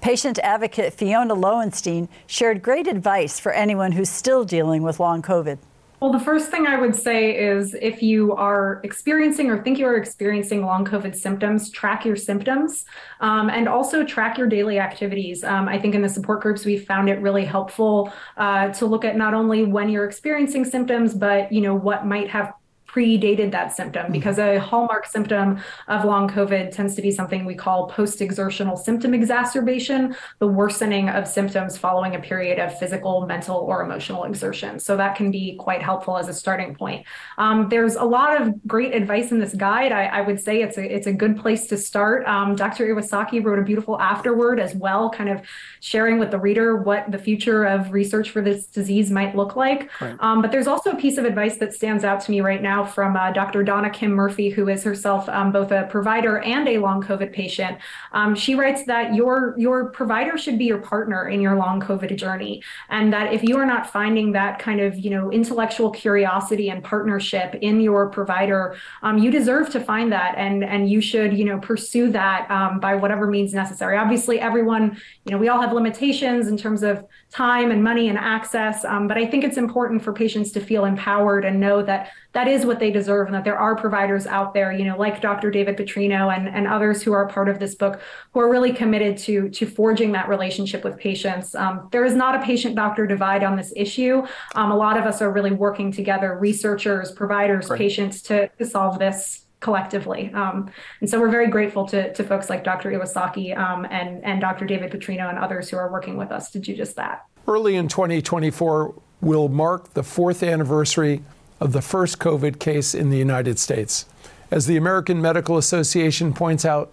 Patient 0.02 0.40
advocate 0.40 0.94
Fiona 0.94 1.36
Lowenstein 1.36 2.10
shared 2.26 2.64
great 2.64 2.88
advice 2.88 3.40
for 3.40 3.52
anyone 3.52 3.92
who's 3.92 4.10
still 4.10 4.44
dealing 4.46 4.82
with 4.82 5.00
long 5.00 5.22
COVID. 5.22 5.60
Well, 6.00 6.12
the 6.12 6.20
first 6.20 6.50
thing 6.50 6.66
I 6.66 6.82
would 6.82 6.96
say 6.96 7.38
is 7.38 7.76
if 7.76 8.02
you 8.02 8.34
are 8.34 8.82
experiencing 8.84 9.50
or 9.50 9.64
think 9.64 9.78
you 9.78 9.86
are 9.86 9.96
experiencing 9.96 10.66
long 10.66 10.84
COVID 10.84 11.16
symptoms, 11.16 11.70
track 11.70 12.04
your 12.04 12.18
symptoms 12.18 12.84
um, 13.22 13.50
and 13.50 13.70
also 13.70 14.04
track 14.04 14.38
your 14.38 14.48
daily 14.48 14.80
activities. 14.80 15.44
Um, 15.46 15.70
I 15.70 15.80
think 15.80 15.96
in 15.96 16.02
the 16.02 16.10
support 16.10 16.42
groups, 16.42 16.66
we 16.66 16.78
found 16.78 17.10
it 17.10 17.22
really 17.22 17.46
helpful 17.46 18.12
uh, 18.36 18.70
to 18.74 18.86
look 18.86 19.06
at 19.06 19.16
not 19.16 19.34
only 19.34 19.64
when 19.64 19.88
you're 19.88 20.04
experiencing 20.04 20.66
symptoms, 20.66 21.14
but 21.14 21.50
you 21.54 21.62
know 21.62 21.76
what 21.76 22.06
might 22.06 22.30
have 22.30 22.54
predated 22.94 23.52
that 23.52 23.76
symptom 23.76 24.04
mm-hmm. 24.04 24.12
because 24.12 24.38
a 24.38 24.60
hallmark 24.60 25.06
symptom 25.06 25.60
of 25.88 26.06
long 26.06 26.30
COVID 26.30 26.72
tends 26.72 26.96
to 26.96 27.02
be 27.02 27.12
something 27.12 27.46
we 27.46 27.56
call 27.56 27.88
post 27.88 28.22
exertional 28.22 28.78
symptom 28.78 29.14
exacerbation, 29.14 30.16
the 30.40 30.48
worsening 30.48 31.10
of 31.10 31.28
symptoms 31.28 31.78
following 31.78 32.16
a 32.16 32.20
period 32.20 32.60
of 32.60 32.78
physical, 32.78 33.26
mental, 33.26 33.58
or 33.58 33.84
emotional 33.84 34.26
exertion. 34.26 34.80
So 34.80 34.98
that 34.98 35.16
can 35.16 35.32
be 35.32 35.56
quite 35.56 35.82
helpful 35.82 36.18
as 36.18 36.28
a 36.28 36.34
starting 36.34 36.76
point. 36.76 37.06
Um, 37.38 37.70
there's 37.70 37.96
a 37.96 38.04
lot 38.04 38.42
of 38.42 38.66
great 38.68 38.94
advice 38.94 39.32
in 39.32 39.40
this 39.40 39.54
guide. 39.54 39.92
I, 39.92 40.06
I, 40.06 40.22
would 40.22 40.40
say 40.40 40.62
it's 40.62 40.78
a, 40.78 40.96
it's 40.96 41.08
a 41.08 41.14
good 41.14 41.38
place 41.38 41.68
to 41.68 41.78
start. 41.78 42.26
Um, 42.28 42.56
Dr. 42.56 42.86
Iwasaki 42.88 43.44
wrote 43.44 43.60
a 43.60 43.64
beautiful 43.64 44.00
afterword 44.00 44.60
as 44.60 44.76
well, 44.76 45.10
kind 45.10 45.30
of 45.30 45.42
sharing 45.80 46.20
with 46.20 46.32
the 46.32 46.40
reader 46.40 46.78
what 46.78 47.12
the 47.12 47.18
future 47.18 47.64
of 47.66 47.92
research 47.92 48.30
for 48.30 48.42
this 48.42 48.68
disease 48.68 49.12
might 49.12 49.36
look 49.36 49.56
like. 49.56 49.90
Right. 50.02 50.16
Um, 50.20 50.42
but 50.42 50.52
there's 50.52 50.68
also 50.68 50.92
a 50.92 50.96
piece 50.96 51.18
of 51.18 51.26
advice 51.26 51.58
that 51.58 51.74
stands 51.74 52.04
out 52.04 52.22
to 52.22 52.32
me 52.32 52.42
right 52.42 52.62
now 52.62 52.83
from 52.86 53.16
uh, 53.16 53.32
Dr. 53.32 53.64
Donna 53.64 53.90
Kim 53.90 54.12
Murphy, 54.12 54.50
who 54.50 54.70
is 54.70 54.84
herself 54.84 55.30
um, 55.30 55.52
both 55.52 55.72
a 55.72 55.88
provider 55.90 56.40
and 56.40 56.68
a 56.68 56.78
long 56.78 57.02
COVID 57.02 57.32
patient. 57.32 57.78
Um, 58.12 58.36
she 58.36 58.56
writes 58.56 58.86
that 58.86 59.14
your 59.14 59.56
your 59.58 59.90
provider 59.90 60.38
should 60.38 60.58
be 60.58 60.66
your 60.66 60.80
partner 60.80 61.30
in 61.30 61.42
your 61.42 61.56
long 61.56 61.82
COVID 61.82 62.16
journey, 62.16 62.64
and 62.90 63.14
that 63.14 63.34
if 63.34 63.44
you 63.44 63.58
are 63.58 63.66
not 63.66 63.90
finding 63.90 64.32
that 64.34 64.60
kind 64.60 64.80
of 64.80 64.98
you 64.98 65.10
know 65.10 65.32
intellectual 65.32 65.92
curiosity 65.92 66.70
and 66.70 66.84
partnership 66.84 67.56
in 67.62 67.82
your 67.82 68.10
provider, 68.10 68.76
um, 69.02 69.18
you 69.18 69.30
deserve 69.30 69.70
to 69.72 69.80
find 69.80 70.12
that, 70.12 70.36
and 70.38 70.64
and 70.64 70.90
you 70.90 71.02
should 71.02 71.38
you 71.38 71.46
know 71.46 71.60
pursue 71.60 72.12
that 72.12 72.50
um, 72.50 72.80
by 72.80 72.96
whatever 72.96 73.28
means 73.28 73.54
necessary. 73.54 73.98
Obviously, 73.98 74.40
everyone 74.40 74.98
you 75.26 75.32
know 75.32 75.38
we 75.38 75.50
all 75.50 75.62
have 75.62 75.74
limitations 75.74 76.48
in 76.48 76.58
terms 76.58 76.84
of 76.84 77.06
time 77.30 77.72
and 77.72 77.84
money 77.84 78.10
and 78.10 78.18
access, 78.18 78.86
um, 78.86 79.08
but 79.08 79.18
I 79.18 79.26
think 79.26 79.44
it's 79.44 79.58
important 79.58 80.04
for 80.04 80.14
patients 80.14 80.52
to 80.52 80.60
feel 80.60 80.86
empowered 80.86 81.46
and 81.46 81.60
know 81.60 81.82
that 81.84 82.12
that 82.34 82.48
is 82.48 82.66
what 82.66 82.73
they 82.80 82.92
deserve 82.92 83.28
and 83.28 83.36
that 83.36 83.44
there 83.44 83.58
are 83.58 83.76
providers 83.76 84.28
out 84.28 84.54
there, 84.54 84.72
you 84.72 84.86
know, 84.86 84.98
like 84.98 85.22
Dr. 85.22 85.52
David 85.52 85.78
Putrino 85.78 86.36
and, 86.36 86.48
and 86.48 86.68
others 86.68 87.02
who 87.02 87.14
are 87.14 87.28
part 87.28 87.50
of 87.50 87.60
this 87.60 87.76
book 87.76 88.02
who 88.34 88.40
are 88.40 88.50
really 88.50 88.74
committed 88.74 89.18
to, 89.20 89.50
to 89.50 89.66
forging 89.66 90.12
that 90.14 90.30
relationship 90.30 90.84
with 90.84 90.98
patients. 90.98 91.56
Um, 91.56 91.90
there 91.92 92.06
is 92.06 92.16
not 92.16 92.36
a 92.36 92.46
patient 92.46 92.76
doctor 92.76 93.08
divide 93.08 93.44
on 93.44 93.56
this 93.56 93.74
issue. 93.76 94.26
Um, 94.56 94.72
a 94.72 94.76
lot 94.76 94.98
of 94.98 95.06
us 95.06 95.22
are 95.22 95.32
really 95.32 95.52
working 95.52 95.92
together, 95.92 96.38
researchers, 96.38 97.12
providers, 97.12 97.70
patients 97.70 98.22
to, 98.24 98.48
to 98.50 98.66
solve 98.66 99.00
this 99.00 99.46
collectively. 99.64 100.30
Um, 100.34 100.70
and 101.02 101.10
so 101.10 101.20
we're 101.20 101.32
very 101.32 101.48
grateful 101.48 101.86
to, 101.88 102.14
to 102.14 102.24
folks 102.24 102.50
like 102.50 102.64
Dr. 102.64 102.92
Iwasaki 102.92 103.58
um, 103.58 103.86
and, 103.90 104.24
and 104.24 104.42
Dr. 104.42 104.66
David 104.66 104.92
Putrino 104.92 105.30
and 105.30 105.40
others 105.40 105.70
who 105.70 105.78
are 105.78 105.92
working 105.92 106.18
with 106.18 106.32
us 106.32 106.52
to 106.52 106.60
do 106.60 106.76
just 106.76 106.98
that. 106.98 107.26
Early 107.48 107.76
in 107.76 107.88
2024 107.88 108.94
will 109.22 109.50
mark 109.50 109.94
the 109.94 110.04
fourth 110.04 110.44
anniversary 110.44 111.24
of 111.64 111.72
the 111.72 111.82
first 111.82 112.20
COVID 112.20 112.60
case 112.60 112.94
in 112.94 113.10
the 113.10 113.18
United 113.18 113.58
States. 113.58 114.06
As 114.52 114.66
the 114.66 114.76
American 114.76 115.22
Medical 115.22 115.58
Association 115.58 116.34
points 116.34 116.66
out, 116.66 116.92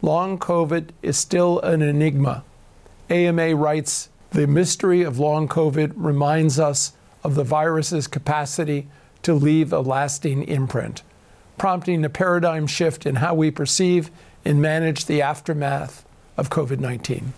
long 0.00 0.38
COVID 0.38 0.88
is 1.02 1.18
still 1.18 1.60
an 1.60 1.82
enigma. 1.82 2.42
AMA 3.10 3.54
writes 3.54 4.08
The 4.30 4.46
mystery 4.46 5.02
of 5.02 5.18
long 5.18 5.48
COVID 5.48 5.92
reminds 5.96 6.58
us 6.58 6.94
of 7.22 7.34
the 7.34 7.44
virus's 7.44 8.06
capacity 8.06 8.88
to 9.20 9.34
leave 9.34 9.70
a 9.70 9.80
lasting 9.80 10.44
imprint, 10.44 11.02
prompting 11.58 12.02
a 12.02 12.08
paradigm 12.08 12.66
shift 12.66 13.04
in 13.04 13.16
how 13.16 13.34
we 13.34 13.50
perceive 13.50 14.10
and 14.46 14.62
manage 14.62 15.04
the 15.04 15.20
aftermath 15.20 16.06
of 16.38 16.48
COVID 16.48 16.78
19. 16.80 17.34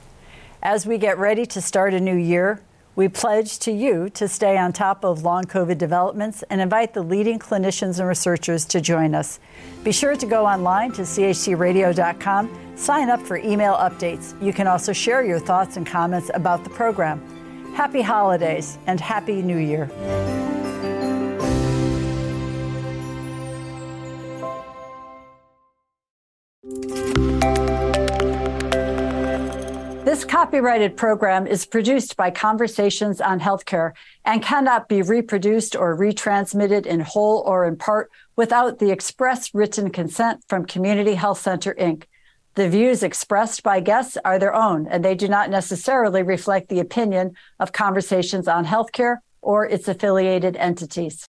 As 0.62 0.86
we 0.86 0.96
get 0.96 1.18
ready 1.18 1.44
to 1.46 1.60
start 1.60 1.92
a 1.92 2.00
new 2.00 2.16
year, 2.16 2.60
we 2.98 3.08
pledge 3.08 3.60
to 3.60 3.70
you 3.70 4.10
to 4.10 4.26
stay 4.26 4.58
on 4.58 4.72
top 4.72 5.04
of 5.04 5.22
long 5.22 5.44
COVID 5.44 5.78
developments 5.78 6.42
and 6.50 6.60
invite 6.60 6.94
the 6.94 7.00
leading 7.00 7.38
clinicians 7.38 8.00
and 8.00 8.08
researchers 8.08 8.64
to 8.64 8.80
join 8.80 9.14
us. 9.14 9.38
Be 9.84 9.92
sure 9.92 10.16
to 10.16 10.26
go 10.26 10.44
online 10.44 10.90
to 10.94 11.02
chcradio.com, 11.02 12.72
sign 12.74 13.08
up 13.08 13.22
for 13.24 13.36
email 13.36 13.74
updates. 13.74 14.34
You 14.42 14.52
can 14.52 14.66
also 14.66 14.92
share 14.92 15.24
your 15.24 15.38
thoughts 15.38 15.76
and 15.76 15.86
comments 15.86 16.28
about 16.34 16.64
the 16.64 16.70
program. 16.70 17.22
Happy 17.72 18.02
holidays 18.02 18.78
and 18.88 18.98
Happy 18.98 19.42
New 19.42 19.58
Year. 19.58 20.37
Copyrighted 30.38 30.96
program 30.96 31.48
is 31.48 31.66
produced 31.66 32.16
by 32.16 32.30
Conversations 32.30 33.20
on 33.20 33.40
Healthcare 33.40 33.90
and 34.24 34.40
cannot 34.40 34.88
be 34.88 35.02
reproduced 35.02 35.74
or 35.74 35.98
retransmitted 35.98 36.86
in 36.86 37.00
whole 37.00 37.42
or 37.44 37.66
in 37.66 37.74
part 37.74 38.08
without 38.36 38.78
the 38.78 38.92
express 38.92 39.52
written 39.52 39.90
consent 39.90 40.44
from 40.48 40.64
Community 40.64 41.14
Health 41.14 41.40
Center, 41.40 41.74
Inc. 41.74 42.04
The 42.54 42.68
views 42.68 43.02
expressed 43.02 43.64
by 43.64 43.80
guests 43.80 44.16
are 44.24 44.38
their 44.38 44.54
own, 44.54 44.86
and 44.86 45.04
they 45.04 45.16
do 45.16 45.26
not 45.26 45.50
necessarily 45.50 46.22
reflect 46.22 46.68
the 46.68 46.78
opinion 46.78 47.32
of 47.58 47.72
Conversations 47.72 48.46
on 48.46 48.64
Healthcare 48.64 49.16
or 49.42 49.66
its 49.66 49.88
affiliated 49.88 50.54
entities. 50.54 51.26